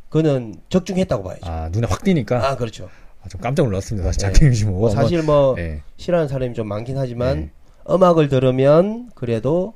그는 0.09 0.55
적중했다고 0.68 1.25
봐야죠. 1.25 1.40
아 1.46 1.68
눈에 1.73 1.88
확 1.90 2.05
띄니까 2.05 2.49
아, 2.49 2.57
그렇죠. 2.57 2.88
아, 3.25 3.29
좀 3.29 3.40
깜짝 3.40 3.64
놀랐습니다. 3.64 4.12
사실 4.12 4.29
네. 4.29 4.33
작경씨 4.33 4.64
뭐, 4.66 4.79
뭐 4.79 4.90
사실 4.90 5.20
뭐 5.25 5.57
예. 5.59 5.83
싫어하는 5.96 6.29
사람이 6.29 6.55
좀 6.55 6.68
많긴 6.68 6.96
하지만 6.96 7.40
네. 7.40 7.51
음악을 7.94 8.29
들으면 8.29 9.11
그래도 9.14 9.74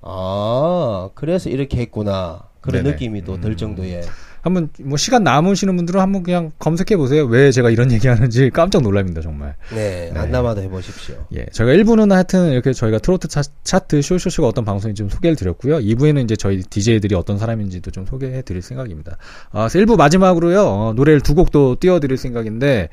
아 0.00 1.10
그래서 1.14 1.50
이렇게 1.50 1.78
했구나 1.78 2.42
그런 2.60 2.82
네네. 2.84 2.94
느낌이 2.94 3.24
또 3.24 3.34
음. 3.34 3.40
들 3.40 3.56
정도의 3.56 4.02
한번 4.40 4.68
뭐 4.80 4.96
시간 4.96 5.24
남으시는 5.24 5.76
분들은 5.76 6.00
한번 6.00 6.22
그냥 6.22 6.52
검색해 6.60 6.96
보세요. 6.96 7.24
왜 7.24 7.50
제가 7.50 7.70
이런 7.70 7.90
얘기하는지 7.92 8.50
깜짝 8.50 8.82
놀랍니다 8.82 9.20
정말. 9.20 9.56
네, 9.74 10.10
네. 10.14 10.18
안 10.20 10.30
남아도 10.30 10.62
해보십시오. 10.62 11.16
예, 11.34 11.46
저희가 11.46 11.72
1부는 11.82 12.10
하여튼 12.12 12.52
이렇게 12.52 12.72
저희가 12.72 12.98
트로트 12.98 13.26
차, 13.28 13.42
차트 13.64 14.00
쇼쇼쇼가 14.00 14.48
어떤 14.48 14.64
방송인지 14.64 15.00
좀 15.00 15.08
소개를 15.08 15.34
드렸고요. 15.36 15.78
2부에는 15.78 16.22
이제 16.22 16.36
저희 16.36 16.62
DJ들이 16.62 17.16
어떤 17.16 17.36
사람인지도 17.38 17.90
좀 17.90 18.06
소개해 18.06 18.42
드릴 18.42 18.62
생각입니다. 18.62 19.18
아, 19.50 19.68
그래서 19.68 19.80
1부 19.80 19.96
마지막으로요, 19.98 20.62
어, 20.64 20.92
노래를 20.94 21.20
두곡또 21.20 21.76
띄워드릴 21.80 22.16
생각인데, 22.16 22.90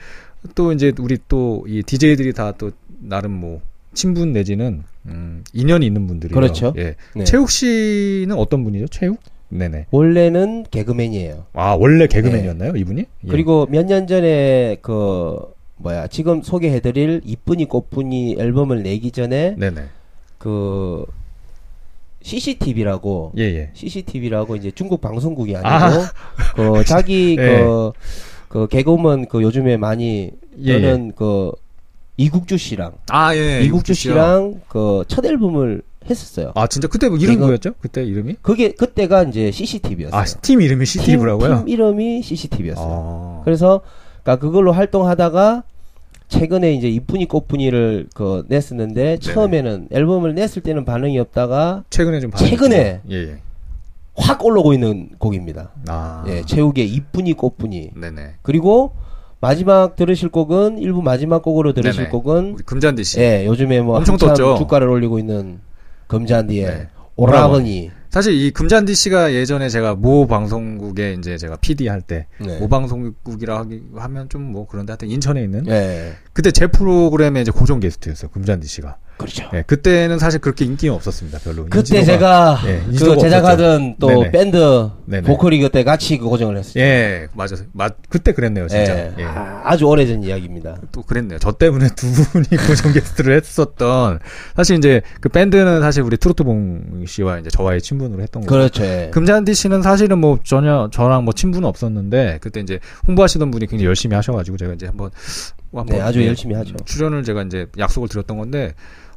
또 0.55 0.71
이제 0.73 0.91
우리 0.99 1.19
또 1.27 1.63
이 1.67 1.83
DJ들이 1.83 2.33
다 2.33 2.53
또 2.57 2.71
나름 2.99 3.31
뭐, 3.31 3.61
친분 3.95 4.31
내지는, 4.33 4.83
음, 5.07 5.43
인연이 5.53 5.85
있는 5.85 6.05
분들이에요. 6.07 6.35
그렇죠. 6.35 6.73
예. 6.77 6.95
네. 7.15 7.23
최욱 7.23 7.49
씨는 7.49 8.35
어떤 8.37 8.63
분이죠? 8.63 8.87
최욱? 8.89 9.17
네네. 9.49 9.85
원래는 9.91 10.65
개그맨이에요. 10.71 11.45
아, 11.53 11.73
원래 11.79 12.07
개그맨이었나요? 12.07 12.75
이분이? 12.75 13.01
예. 13.01 13.27
그리고 13.27 13.67
몇 13.69 13.85
년 13.85 14.07
전에 14.07 14.77
그 14.81 15.37
뭐야 15.77 16.07
지금 16.07 16.41
소개해드릴 16.41 17.21
이쁜이 17.25 17.65
꽃분이 17.65 18.37
앨범을 18.39 18.81
내기 18.83 19.11
전에 19.11 19.55
네네. 19.57 19.81
그 20.37 21.05
CCTV라고 22.21 23.33
예, 23.37 23.43
예. 23.43 23.69
CCTV라고 23.73 24.55
이제 24.55 24.71
중국 24.71 24.99
방송국이 25.01 25.55
아니고 25.55 25.69
아. 25.69 26.11
그 26.55 26.83
자기 26.85 27.35
예. 27.39 27.59
그, 27.61 27.91
그 28.47 28.67
개그우먼 28.67 29.27
그 29.27 29.41
요즘에 29.43 29.77
많이 29.77 30.31
예, 30.63 30.73
저는 30.73 31.11
그 31.15 31.51
이국주 32.17 32.57
씨랑 32.57 32.93
아, 33.09 33.35
예. 33.35 33.61
이국주 33.61 33.93
씨요. 33.93 34.13
씨랑 34.13 34.61
그 34.67 35.03
첫 35.07 35.25
앨범을 35.25 35.81
했었어요. 36.09 36.51
아, 36.55 36.67
진짜 36.67 36.87
그때 36.87 37.09
뭐 37.09 37.17
이름이 37.17 37.37
개그- 37.37 37.39
뭐였죠? 37.45 37.73
그때 37.81 38.03
이름이? 38.03 38.35
그게 38.41 38.71
그때가 38.73 39.23
이제 39.23 39.49
CCTV였어요. 39.51 40.19
아, 40.21 40.23
팀 40.41 40.61
이름이 40.61 40.85
CTV라고요? 40.85 41.57
팀 41.59 41.67
이름이 41.69 42.21
CCTV였어요. 42.21 43.39
아. 43.39 43.41
그래서 43.43 43.81
그러니까 44.23 44.39
그걸로 44.45 44.71
활동하다가 44.71 45.63
최근에 46.27 46.73
이제 46.73 46.87
이쁜이 46.89 47.25
꽃분이를 47.27 48.07
그 48.13 48.45
냈었는데 48.47 49.17
처음에는 49.17 49.89
앨범을 49.91 50.35
냈을 50.35 50.61
때는 50.63 50.85
반응이 50.85 51.17
없다가 51.19 51.83
최근에 51.89 52.19
좀 52.19 52.31
최근에 52.31 53.01
좀- 53.03 53.11
예, 53.11 53.15
예. 53.31 53.37
확 54.15 54.43
올라오고 54.45 54.73
있는 54.73 55.09
곡입니다. 55.17 55.71
아. 55.87 56.23
예, 56.27 56.43
최욱의 56.43 56.87
이쁜이 56.87 57.33
꽃분이 57.33 57.91
네네. 57.95 58.35
그리고 58.43 58.93
마지막 59.45 59.95
들으실 59.95 60.29
곡은 60.29 60.79
일부 60.79 61.01
마지막 61.03 61.43
곡으로 61.43 61.73
들으실 61.73 62.03
네네. 62.03 62.09
곡은 62.09 62.55
금잔디 62.65 63.03
씨. 63.03 63.19
예, 63.19 63.45
요즘에 63.45 63.81
뭐 63.81 63.97
엄청 63.97 64.17
떴죠. 64.17 64.55
주가를 64.57 64.87
올리고 64.89 65.19
있는 65.19 65.59
금잔디의 66.07 66.65
네. 66.65 66.87
오라버니. 67.15 67.91
사실 68.09 68.33
이 68.33 68.49
금잔디 68.51 68.95
씨가 68.95 69.33
예전에 69.33 69.67
제가 69.69 69.95
모 69.95 70.25
방송국에 70.25 71.15
이제 71.19 71.37
제가 71.37 71.57
PD 71.57 71.89
할 71.89 72.01
때, 72.01 72.27
네. 72.39 72.57
모 72.59 72.69
방송국이라 72.69 73.57
하기, 73.59 73.83
하면 73.95 74.29
좀 74.29 74.45
뭐 74.51 74.65
그런데 74.67 74.93
하여튼 74.93 75.09
인천에 75.09 75.43
있는 75.43 75.67
예. 75.67 76.13
그때 76.31 76.51
제 76.51 76.67
프로그램에 76.67 77.41
이제 77.41 77.51
고정 77.51 77.79
게스트였어요. 77.81 78.31
금잔디 78.31 78.67
씨가. 78.67 78.97
그렇죠. 79.17 79.49
예, 79.53 79.63
그때는 79.65 80.19
사실 80.19 80.41
그렇게 80.41 80.65
인기가 80.65 80.93
없었습니다. 80.95 81.39
별로. 81.39 81.65
그때 81.65 82.03
제가 82.03 82.59
예, 82.65 82.81
그 82.85 83.17
제작하던 83.17 83.95
또 83.99 84.07
네네. 84.07 84.31
밴드 84.31 84.89
네네. 85.05 85.27
보컬이 85.27 85.59
그때 85.59 85.83
같이 85.83 86.17
그 86.17 86.25
고정을 86.25 86.57
했어요. 86.57 86.83
예, 86.83 87.27
맞아. 87.33 87.55
맞 87.71 87.95
그때 88.09 88.33
그랬네요, 88.33 88.67
진짜. 88.67 88.97
예. 88.97 89.13
예. 89.19 89.23
아, 89.23 89.61
아주 89.63 89.85
오래전 89.85 90.23
이야기입니다. 90.23 90.77
또 90.91 91.01
그랬네요. 91.01 91.39
저 91.39 91.53
때문에 91.53 91.87
두 91.95 92.11
분이 92.11 92.45
고정 92.67 92.91
게스트를 92.91 93.35
했었던 93.37 94.19
사실 94.55 94.77
이제 94.77 95.01
그 95.21 95.29
밴드는 95.29 95.81
사실 95.81 96.03
우리 96.03 96.17
트로트봉 96.17 97.05
씨와 97.07 97.39
이제 97.39 97.49
저와의 97.49 97.81
친분으로 97.81 98.21
했던 98.21 98.41
거고. 98.41 98.53
그렇죠. 98.53 98.83
예. 98.83 99.09
금잔디 99.13 99.53
씨는 99.53 99.81
사실은 99.81 100.19
뭐 100.19 100.39
전혀 100.43 100.89
저랑 100.91 101.23
뭐 101.23 101.33
친분은 101.33 101.67
없었는데 101.67 102.39
그때 102.41 102.59
이제 102.59 102.79
홍보하시던 103.07 103.49
분이 103.51 103.67
굉장히 103.67 103.87
열심히 103.87 104.15
하셔 104.15 104.33
가지고 104.33 104.57
제가 104.57 104.73
이제 104.73 104.87
한번 104.87 105.09
한번 105.73 105.97
네, 105.97 106.01
아주 106.01 106.21
예, 106.21 106.27
열심히 106.27 106.55
하죠. 106.55 106.75
출연을 106.85 107.23
제가 107.23 107.43
이제 107.43 107.67
약속을 107.77 108.07
드렸던 108.09 108.37
건데 108.37 108.73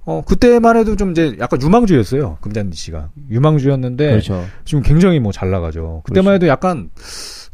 어 0.09 0.23
그때만 0.25 0.77
해도 0.79 0.97
좀 0.97 1.11
이제 1.11 1.37
약간 1.39 1.61
유망주였어요 1.61 2.39
금잔디 2.41 2.77
씨가 2.79 3.11
유망주였는데 3.31 4.11
그렇죠. 4.11 4.43
지금 4.65 4.83
굉장히 4.83 5.21
뭐 5.21 5.33
잘 5.33 5.51
나가죠. 5.51 6.01
그때만 6.05 6.25
그렇죠. 6.25 6.35
해도 6.35 6.49
약간 6.49 6.91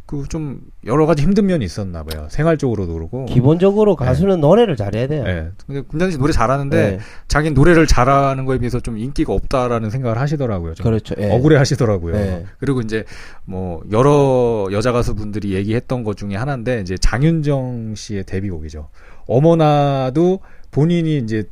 그 0.05 0.23
좀 0.29 0.61
여러 0.85 1.05
가지 1.07 1.23
힘든 1.23 1.47
면이 1.47 1.65
있었나 1.65 2.03
봐요. 2.03 2.27
생활적으로도 2.29 2.93
그렇고. 2.93 3.25
기본적으로 3.25 3.95
가수는 3.95 4.39
노래를 4.39 4.75
잘해야 4.75 5.07
돼요. 5.07 5.23
예. 5.27 5.49
근데 5.65 5.81
금잔디 5.81 6.13
씨 6.13 6.17
노래 6.19 6.31
잘하는데 6.31 6.91
네. 6.91 6.99
자기 7.27 7.49
노래를 7.51 7.87
잘하는 7.87 8.45
거에 8.45 8.59
비해서 8.59 8.79
좀 8.79 8.97
인기가 8.99 9.33
없다라는 9.33 9.89
생각을 9.89 10.19
하시더라고요. 10.19 10.75
좀 10.75 10.83
그렇죠. 10.83 11.15
예. 11.17 11.31
억울해 11.31 11.57
하시더라고요. 11.57 12.13
네. 12.13 12.45
그리고 12.59 12.81
이제 12.81 13.03
뭐 13.45 13.81
여러 13.91 14.67
여자 14.71 14.91
가수분들이 14.91 15.53
얘기했던 15.55 16.03
것 16.03 16.15
중에 16.17 16.35
하나인데 16.35 16.81
이제 16.81 16.95
장윤정 16.97 17.95
씨의 17.95 18.25
데뷔곡이죠. 18.25 18.89
어머나도 19.27 20.39
본인이 20.69 21.17
이제 21.17 21.45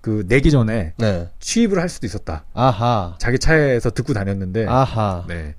그 0.00 0.24
내기 0.28 0.50
전에 0.50 0.94
네. 0.98 1.28
취입을 1.40 1.78
할 1.78 1.88
수도 1.88 2.06
있었다. 2.06 2.44
아하. 2.54 3.16
자기 3.18 3.38
차에서 3.38 3.90
듣고 3.90 4.12
다녔는데 4.14 4.66
아하. 4.66 5.24
네. 5.28 5.54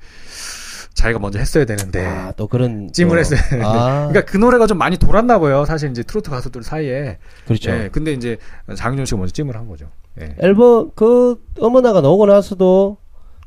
자기가 0.94 1.20
먼저 1.20 1.40
했어야 1.40 1.66
되는데 1.66 2.06
아, 2.06 2.34
또 2.36 2.48
그런 2.48 2.92
찜을 2.92 3.12
또- 3.12 3.18
했어요. 3.20 3.40
아, 3.66 4.08
그러니까 4.10 4.22
그 4.26 4.38
노래가 4.38 4.68
좀 4.68 4.78
많이 4.78 4.98
돌았나 4.98 5.40
봐요. 5.40 5.64
사실 5.66 5.90
이제 5.90 6.04
트로트 6.04 6.30
가수들 6.30 6.64
사이에. 6.64 7.18
그렇죠. 7.46 7.72
예, 7.72 7.90
근데 7.92 8.12
이제 8.14 8.38
장윤정 8.76 9.06
씨가 9.06 9.18
먼저 9.18 9.32
찜을 9.32 9.56
한 9.56 9.68
거죠. 9.68 9.88
예. 10.20 10.36
앨범 10.40 10.92
그 10.96 11.42
어머나가 11.60 12.02
나오고 12.02 12.26
나서도 12.26 12.98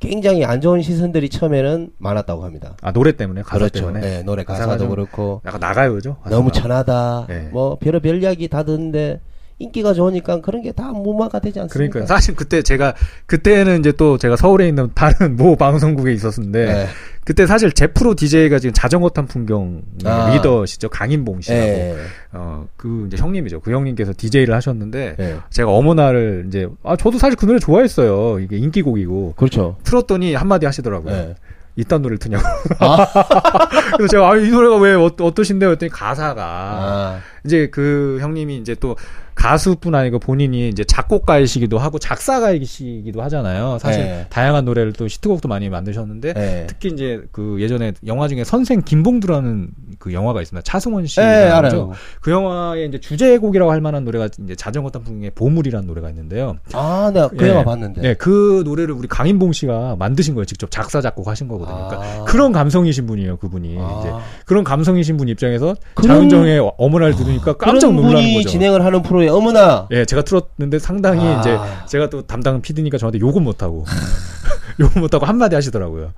굉장히 0.00 0.44
안 0.44 0.60
좋은 0.60 0.80
시선들이 0.82 1.28
처음에는 1.28 1.90
많았다고 1.98 2.44
합니다. 2.44 2.76
아 2.82 2.92
노래 2.92 3.12
때문에 3.12 3.42
가사 3.42 3.58
그렇죠. 3.58 3.80
때문에 3.80 4.00
네, 4.00 4.22
노래 4.22 4.42
가사가 4.44 4.66
가사도 4.66 4.84
좀 4.84 4.90
그렇고 4.90 5.42
약간 5.44 5.60
나가요죠. 5.60 6.16
너무. 6.30 6.50
천하다. 6.50 7.26
네. 7.28 7.48
뭐 7.52 7.78
별의별 7.78 8.22
이야기 8.22 8.48
다 8.48 8.62
듣는데 8.64 9.20
인기가 9.64 9.92
좋으니까 9.94 10.40
그런 10.40 10.62
게 10.62 10.72
다 10.74 10.90
무마가 10.92 11.38
되지 11.38 11.60
않습니까? 11.60 11.92
그러니까 11.92 12.12
사실 12.14 12.34
그때 12.34 12.60
제가 12.62 12.94
그때는 13.26 13.78
이제 13.80 13.92
또 13.92 14.18
제가 14.18 14.34
서울에 14.36 14.66
있는 14.68 14.90
다른 14.94 15.36
모 15.36 15.54
방송국에 15.56 16.12
있었는데 16.12 16.64
네. 16.66 16.86
그때 17.24 17.46
사실 17.46 17.70
제 17.72 17.86
프로 17.86 18.14
DJ가 18.14 18.58
지금 18.58 18.74
자전거 18.74 19.08
탄 19.08 19.26
풍경 19.26 19.82
아. 20.04 20.30
리더시죠 20.34 20.88
강인봉 20.88 21.40
씨라고 21.42 21.62
예. 21.64 21.96
어그 22.32 23.04
이제 23.06 23.16
형님이죠 23.16 23.60
그 23.60 23.70
형님께서 23.72 24.12
DJ를 24.16 24.54
하셨는데 24.54 25.16
예. 25.18 25.36
제가 25.50 25.70
어머나를 25.70 26.44
이제 26.48 26.66
아 26.82 26.96
저도 26.96 27.18
사실 27.18 27.36
그 27.36 27.46
노래 27.46 27.58
좋아했어요 27.58 28.40
이게 28.40 28.56
인기곡이고 28.58 29.34
그렇죠. 29.36 29.76
틀었더니 29.84 30.34
한마디 30.34 30.66
하시더라고요 30.66 31.14
예. 31.14 31.34
이딴 31.76 32.02
노래를 32.02 32.18
트냐고 32.18 32.44
아. 32.80 33.06
그래서 33.96 34.10
제가 34.10 34.30
아, 34.30 34.36
이 34.36 34.48
노래가 34.50 34.76
왜 34.76 34.94
어, 34.94 35.10
어떠신데요 35.20 35.70
했더니 35.70 35.90
가사가 35.90 36.42
아. 36.44 37.20
이제 37.44 37.68
그 37.70 38.18
형님이 38.20 38.56
이제 38.58 38.74
또 38.74 38.96
가수뿐 39.34 39.94
아니고 39.96 40.20
본인이 40.20 40.68
이제 40.68 40.84
작곡가이시기도 40.84 41.78
하고 41.78 41.98
작사가이시기도 41.98 43.20
하잖아요. 43.22 43.78
사실 43.80 44.04
네. 44.04 44.26
다양한 44.30 44.64
노래를 44.64 44.92
또 44.92 45.06
히트곡도 45.06 45.48
많이 45.48 45.68
만드셨는데 45.68 46.34
예. 46.36 46.66
특히 46.68 46.90
이제 46.90 47.20
그 47.32 47.56
예전에 47.60 47.92
영화 48.06 48.28
중에 48.28 48.44
선생 48.44 48.80
김봉두라는 48.82 49.70
그 49.98 50.12
영화가 50.12 50.40
있습니다. 50.40 50.62
차승원 50.62 51.06
씨. 51.06 51.20
예, 51.20 51.24
알아요. 51.24 51.90
그 52.20 52.30
영화의 52.30 52.86
이제 52.88 53.00
주제곡이라고 53.00 53.72
할 53.72 53.80
만한 53.80 54.04
노래가 54.04 54.28
이제 54.44 54.54
자전거 54.54 54.90
탄 54.90 55.02
풍의 55.02 55.32
보물이라는 55.34 55.84
노래가 55.86 56.08
있는데요. 56.10 56.56
아, 56.72 57.10
내가 57.12 57.28
그 57.28 57.44
예. 57.44 57.50
영화 57.50 57.64
봤는데. 57.64 58.00
네, 58.02 58.14
그 58.14 58.62
노래를 58.64 58.94
우리 58.94 59.08
강인봉 59.08 59.52
씨가 59.52 59.96
만드신 59.98 60.34
거예요. 60.34 60.44
직접 60.44 60.70
작사 60.70 61.00
작곡 61.00 61.26
하신 61.26 61.48
거거든요. 61.48 61.88
그러니까 61.88 62.20
아. 62.20 62.24
그런 62.24 62.52
감성이신 62.52 63.06
분이에요, 63.06 63.36
그분이. 63.38 63.76
아. 63.80 63.98
이제 64.00 64.12
그런 64.46 64.62
감성이신 64.62 65.16
분 65.16 65.28
입장에서 65.28 65.74
그런- 65.94 66.14
장윤정의 66.28 66.70
어머나를 66.78 67.16
들 67.16 67.33
으니까 67.34 67.54
깜짝 67.54 67.94
놀라는 67.94 68.34
거죠. 68.34 68.48
진행을 68.48 68.84
하는 68.84 69.02
프로에 69.02 69.28
어머나. 69.28 69.88
예, 69.90 70.04
제가 70.04 70.22
틀었는데 70.22 70.78
상당히 70.78 71.26
아. 71.26 71.40
이제 71.40 71.58
제가 71.88 72.10
또 72.10 72.22
담당 72.22 72.60
PD니까 72.62 72.98
저한테 72.98 73.20
욕은 73.20 73.42
못 73.42 73.62
하고 73.62 73.84
욕은 74.80 75.00
못 75.00 75.12
하고 75.14 75.26
한마디 75.26 75.54
하시더라고요. 75.54 76.12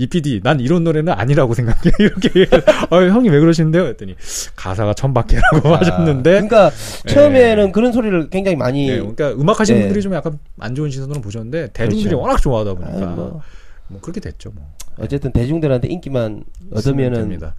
이 0.00 0.06
PD, 0.06 0.42
난 0.44 0.60
이런 0.60 0.84
노래는 0.84 1.12
아니라고 1.12 1.54
생각해. 1.54 1.90
이렇게. 1.98 2.46
아, 2.88 2.96
형님 2.96 3.32
왜 3.32 3.40
그러시는데요? 3.40 3.84
했더니 3.86 4.14
가사가 4.54 4.94
천박해라고 4.94 5.74
하셨는데. 5.74 6.30
그러니까 6.30 6.70
처음에는 7.08 7.72
그런 7.72 7.92
소리를 7.92 8.30
굉장히 8.30 8.56
많이 8.56 8.88
예, 8.88 8.98
그러니까 8.98 9.32
음악 9.32 9.58
하시는 9.58 9.80
네. 9.80 9.86
분들이 9.86 10.00
좀 10.00 10.14
약간 10.14 10.38
안 10.60 10.76
좋은 10.76 10.88
시선으로 10.88 11.20
보셨는데 11.20 11.70
대중들이 11.72 12.10
그렇죠. 12.10 12.20
워낙 12.20 12.40
좋아하다 12.40 12.74
보니까 12.74 13.08
아이, 13.08 13.14
뭐. 13.16 13.42
뭐 13.88 14.00
그렇게 14.00 14.20
됐죠, 14.20 14.52
뭐. 14.54 14.64
어쨌든 15.00 15.32
대중들한테 15.32 15.88
인기만 15.88 16.44
얻으면은 16.72 17.18
됩니다. 17.18 17.56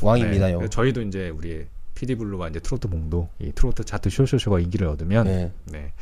왕입니다요. 0.00 0.60
네, 0.60 0.68
저희도 0.68 1.02
이제 1.02 1.28
우리 1.30 1.64
PD 2.00 2.14
블루와 2.14 2.48
이제 2.48 2.60
트로트 2.60 2.88
봉도 2.88 3.28
이 3.40 3.52
트로트 3.54 3.84
차트 3.84 4.08
쇼쇼쇼가 4.08 4.60
인기를 4.60 4.86
얻으면 4.86 5.26
네. 5.26 5.52
네. 5.70 5.92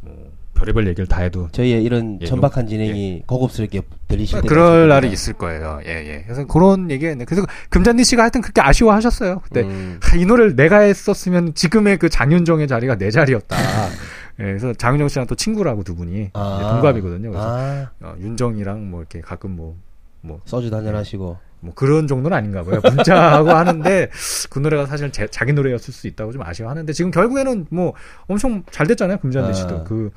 뭐 0.00 0.32
별의별 0.54 0.86
얘기를 0.86 1.08
다 1.08 1.22
해도 1.22 1.48
저희의 1.50 1.82
이런 1.82 2.18
예, 2.20 2.26
천박한 2.26 2.68
진행이 2.68 3.24
고급스럽게 3.26 3.82
들리실 4.06 4.42
때 4.42 4.48
그럴 4.48 4.86
날이 4.88 5.10
있을 5.10 5.32
거예요. 5.32 5.80
예, 5.86 5.90
예. 5.90 6.22
그래서 6.22 6.46
그런 6.46 6.88
얘기가 6.92 7.10
있네. 7.10 7.24
그래서 7.24 7.44
금잔디 7.68 8.04
씨가 8.04 8.22
하여튼 8.22 8.42
그렇게 8.42 8.60
아쉬워하셨어요. 8.60 9.40
그때 9.40 9.62
음. 9.62 9.98
하, 10.00 10.16
이 10.16 10.24
노래를 10.24 10.54
내가 10.54 10.80
했었으면 10.80 11.54
지금의 11.54 11.98
그 11.98 12.08
장윤정의 12.08 12.68
자리가 12.68 12.96
내 12.96 13.10
자리였다. 13.10 13.56
예, 14.38 14.44
그래서 14.44 14.72
장윤정 14.72 15.08
씨랑 15.08 15.26
또 15.26 15.34
친구라고 15.34 15.82
두 15.82 15.96
분이 15.96 16.14
이제 16.14 16.30
동갑이거든요. 16.32 17.30
그래서 17.30 17.58
아, 17.58 17.90
어, 18.02 18.14
윤정이랑 18.20 18.88
뭐 18.88 19.00
이렇게 19.00 19.20
가끔 19.20 19.56
뭐, 19.56 19.76
뭐, 20.20 20.40
소주 20.44 20.72
한잔 20.72 20.94
하시고. 20.94 21.49
뭐 21.60 21.74
그런 21.74 22.06
정도는 22.06 22.36
아닌가 22.36 22.62
봐요. 22.64 22.80
문자하고 22.82 23.50
하는데 23.50 24.10
그 24.50 24.58
노래가 24.58 24.86
사실 24.86 25.10
제- 25.12 25.28
자기 25.28 25.52
노래였을 25.52 25.92
수 25.92 26.06
있다고 26.06 26.32
좀 26.32 26.42
아쉬워하는데 26.42 26.92
지금 26.92 27.10
결국에는 27.10 27.66
뭐 27.70 27.92
엄청 28.26 28.62
잘 28.70 28.86
됐잖아요. 28.86 29.18
금잔디 29.18 29.54
씨도 29.58 29.76
아. 29.76 29.84
그, 29.84 30.10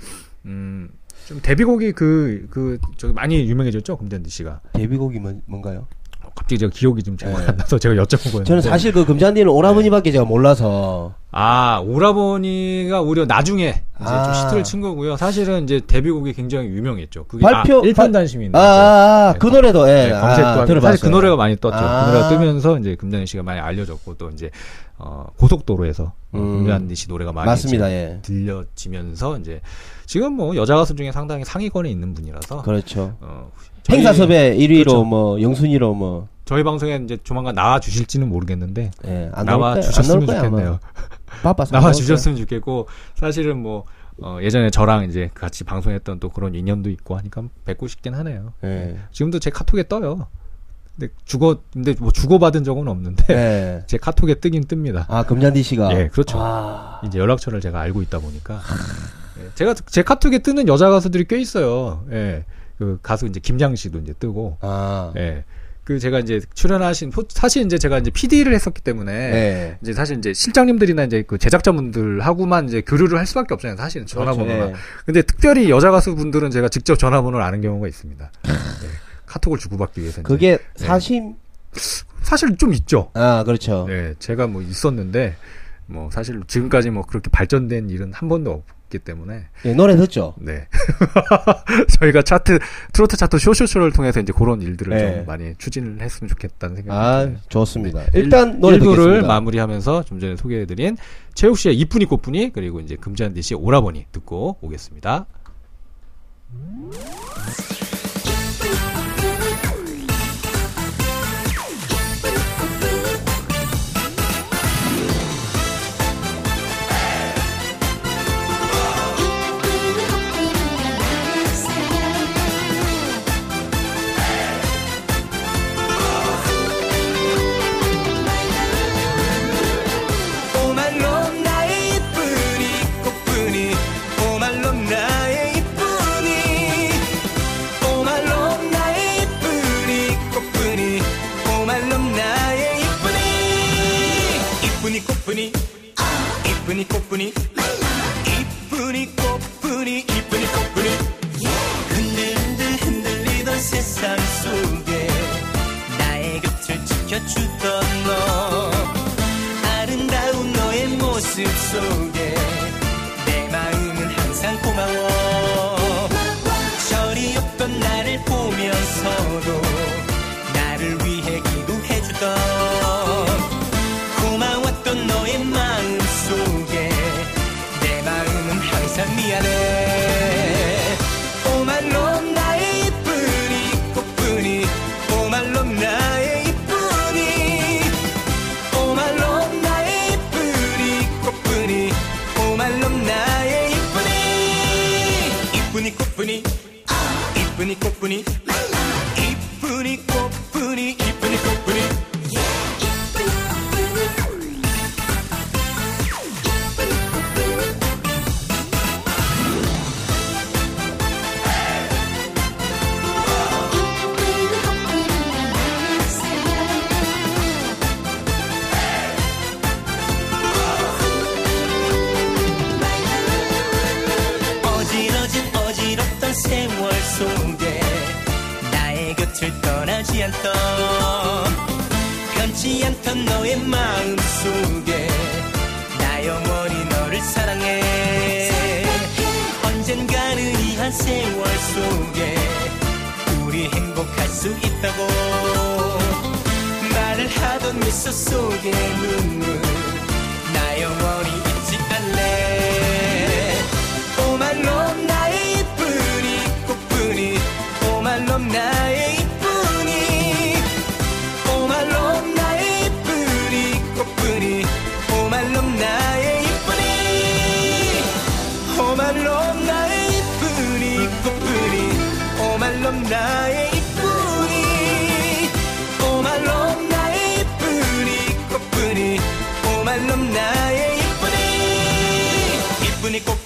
음, 0.46 0.90
좀 1.26 1.40
데뷔곡이 1.42 1.92
그, 1.94 2.48
그, 2.50 2.80
저기 2.98 3.14
많이 3.14 3.48
유명해졌죠. 3.50 3.98
금잔디 3.98 4.30
씨가. 4.30 4.62
데뷔곡이 4.74 5.20
뭔, 5.20 5.42
뭔가요? 5.46 5.88
어, 6.34 6.36
갑자기 6.36 6.58
제가 6.60 6.72
기억이 6.74 7.04
좀잘 7.04 7.32
네. 7.32 7.46
안 7.48 7.58
나서 7.58 7.78
제가 7.78 7.96
여쭤보고 8.04 8.44
저는 8.46 8.62
사실 8.62 8.92
그 8.92 9.06
금잔디는 9.06 9.48
오라버니밖에 9.50 10.12
제가 10.12 10.26
몰라서. 10.26 11.14
아 11.36 11.80
오라버니가 11.86 13.02
오히려 13.02 13.26
나중에 13.26 13.70
이제 13.70 13.84
아. 14.10 14.24
좀 14.24 14.34
시트를 14.34 14.64
친 14.64 14.82
거고요. 14.82 15.18
사실은 15.18 15.64
이제 15.64 15.80
데뷔곡이 15.86 16.34
굉장히 16.34 16.68
유명했죠. 16.68 17.26
그게 17.26 17.42
발표- 17.42 17.78
아, 17.78 17.80
발- 17.82 17.88
일편단심인데 17.88 18.58
아, 18.58 18.62
아, 18.62 18.66
아, 19.30 19.34
네, 19.34 19.40
그 19.40 19.48
노래도, 19.48 19.88
예. 19.90 19.94
네, 20.10 20.12
아, 20.14 20.22
검색도 20.22 20.66
들어봤어요. 20.66 20.92
사실 20.92 21.06
그 21.06 21.10
노래가 21.16 21.36
많이 21.36 21.56
떴죠. 21.56 21.76
아. 21.76 22.06
그 22.06 22.12
노래가 22.12 22.30
뜨면서 22.30 22.78
이제 22.80 22.96
금잔디 22.96 23.26
씨가 23.28 23.42
많이 23.44 23.60
알려졌고 23.60 24.16
또 24.16 24.30
이제 24.30 24.50
어, 24.98 25.26
고속도로에서 25.38 26.04
어, 26.04 26.14
음. 26.36 26.60
금잔디 26.60 26.94
씨 26.96 27.10
노래가 27.10 27.32
많이 27.32 27.48
맞습니다, 27.48 27.90
예. 27.92 28.20
들려지면서 28.22 29.38
이제 29.40 29.60
지금 30.06 30.34
뭐 30.34 30.56
여자 30.56 30.76
가수 30.76 30.96
중에 30.96 31.12
상당히 31.12 31.44
상위권에 31.46 31.90
있는 31.90 32.14
분이라서 32.14 32.62
그렇죠. 32.62 33.16
어, 33.22 33.52
행사 33.90 34.14
섭외 34.14 34.56
1위로 34.56 34.84
그렇죠. 34.86 35.04
뭐, 35.04 35.42
영순위로 35.42 35.94
뭐, 35.94 36.28
저희 36.46 36.64
방송에 36.64 37.02
이제 37.04 37.18
조만간 37.24 37.56
나와 37.56 37.80
주실지는 37.80 38.28
모르겠는데 38.30 38.92
예, 39.08 39.30
안 39.34 39.46
나와. 39.46 39.80
주셨으면 39.80 40.26
좋겠네요. 40.26 40.80
바빠서. 41.42 41.76
안 41.76 41.82
나와. 41.82 41.94
주셨으면 41.94 42.38
좋겠고 42.38 42.88
사실은 43.16 43.62
뭐 43.62 43.86
어, 44.22 44.38
예전에 44.42 44.70
저랑 44.70 45.06
이제 45.06 45.30
같이 45.34 45.64
방송했던 45.64 46.20
또 46.20 46.30
그런 46.30 46.54
인연도 46.54 46.90
있고 46.90 47.18
하니까 47.18 47.44
뵙고 47.66 47.88
싶긴 47.88 48.14
하네요. 48.16 48.54
예. 48.64 48.98
지금도 49.12 49.40
제 49.40 49.50
카톡에 49.50 49.88
떠요. 49.88 50.28
근데 50.96 51.12
주고 51.26 51.56
근데 51.72 51.96
뭐 51.98 52.12
주고 52.12 52.38
받은 52.38 52.64
적은 52.64 52.88
없는데 52.88 53.26
예. 53.34 53.84
제 53.88 53.98
카톡에 53.98 54.36
뜨긴 54.36 54.66
뜹니다. 54.66 55.06
아, 55.08 55.24
금잔디 55.24 55.64
씨가. 55.64 55.98
예, 55.98 56.08
그렇죠. 56.10 56.38
아, 56.40 57.02
이제 57.06 57.18
연락처를 57.20 57.62
제가 57.62 57.80
알고 57.80 58.02
있다 58.04 58.20
보니까 58.20 58.60
예, 59.40 59.50
제가 59.56 59.74
제 59.74 60.04
카톡에 60.04 60.40
뜨는 60.40 60.68
여자 60.68 60.90
가수들이 60.90 61.26
꽤 61.28 61.40
있어요. 61.40 62.04
예, 62.12 62.44
그 62.84 63.00
가수 63.02 63.26
이제 63.28 63.40
김양 63.40 63.76
씨도 63.76 64.00
이제 64.00 64.14
뜨고 64.20 64.58
아. 64.62 65.14
예. 65.18 65.44
그 65.86 66.00
제가 66.00 66.20
이제 66.20 66.40
출연하신 66.54 67.10
포- 67.10 67.26
사실 67.30 67.66
이제 67.66 67.78
제가 67.78 67.98
이제 67.98 68.10
PD를 68.12 68.54
했었기 68.54 68.82
때문에 68.82 69.12
예. 69.14 69.78
이제 69.82 69.94
사실 69.94 70.18
이제 70.18 70.34
실장님들이나 70.34 71.04
이제 71.06 71.24
그 71.28 71.38
제작자분들하고만 71.38 72.68
이제 72.68 72.82
교류를 72.82 73.18
할 73.18 73.26
수밖에 73.26 73.54
없잖아요. 73.54 73.78
사실은 73.78 74.06
전화번호가. 74.06 74.54
그렇죠. 74.56 74.72
예. 74.72 74.76
근데 75.06 75.22
특별히 75.22 75.70
여자 75.70 75.92
가수분들은 75.92 76.52
제가 76.52 76.70
직접 76.70 76.96
전화번호를 76.96 77.44
아는 77.46 77.62
경우가 77.62 77.88
있습니다. 77.88 78.32
예. 78.48 78.52
카톡을 79.26 79.58
주고받기 79.58 80.02
위해서. 80.02 80.22
그게 80.22 80.58
사심, 80.76 81.36
사실 82.22 82.56
좀 82.58 82.74
있죠. 82.74 83.10
아, 83.14 83.44
그렇죠. 83.44 83.88
예, 83.90 84.14
제가 84.20 84.48
뭐 84.48 84.62
있었는데 84.62 85.36
뭐 85.88 86.10
사실 86.12 86.40
지금까지 86.48 86.92
뭐 86.92 87.04
그렇게 87.06 87.30
발전된 87.32 87.90
일은 87.90 88.14
한 88.14 88.30
번도 88.30 88.52
없 88.52 88.64
기 88.94 89.00
때문에 89.00 89.46
예, 89.66 89.74
노래 89.74 89.96
듣죠? 89.98 90.36
네 90.38 90.68
저희가 92.00 92.22
차트 92.22 92.60
트로트 92.94 93.18
차트 93.18 93.40
쇼쇼쇼를 93.40 93.92
통해서 93.92 94.20
이제 94.20 94.32
그런 94.32 94.62
일들을 94.62 94.96
네. 94.96 95.16
좀 95.18 95.26
많이 95.26 95.56
추진을 95.58 96.00
했으면 96.00 96.30
좋겠다는 96.30 96.76
생각이 96.76 96.96
아, 96.96 97.24
듭니다. 97.24 97.44
좋습니다. 97.50 98.00
네. 98.04 98.08
일단 98.14 98.60
노래 98.60 98.76
일부를 98.76 98.96
듣겠습니다. 98.98 99.28
마무리하면서 99.28 100.04
좀 100.04 100.20
전에 100.20 100.36
소개해 100.36 100.66
드린 100.66 100.96
최욱 101.34 101.58
씨의 101.58 101.76
이쁜이 101.80 102.06
꽃분이 102.06 102.52
그리고 102.54 102.80
이제 102.80 102.96
금잔디 102.96 103.42
씨의 103.42 103.60
오라버니 103.60 104.06
듣고 104.12 104.58
오겠습니다. 104.62 105.26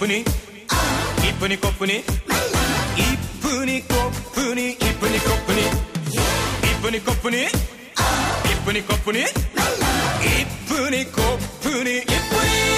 이쁜이 0.08 0.24
이쁜이 1.28 1.58
꽃분이? 1.58 2.04
이쁜이 2.98 3.82
꽃분이? 3.82 4.78
이쁜이 4.80 5.20
꽃분이? 5.20 5.62
이쁜이 6.64 7.00
꽃분이? 7.04 7.48
이쁜이 8.54 8.82
꽃분이? 8.84 9.26
이쁜이 10.24 11.04
꽃분이? 11.12 11.98
이쁜이 11.98 12.77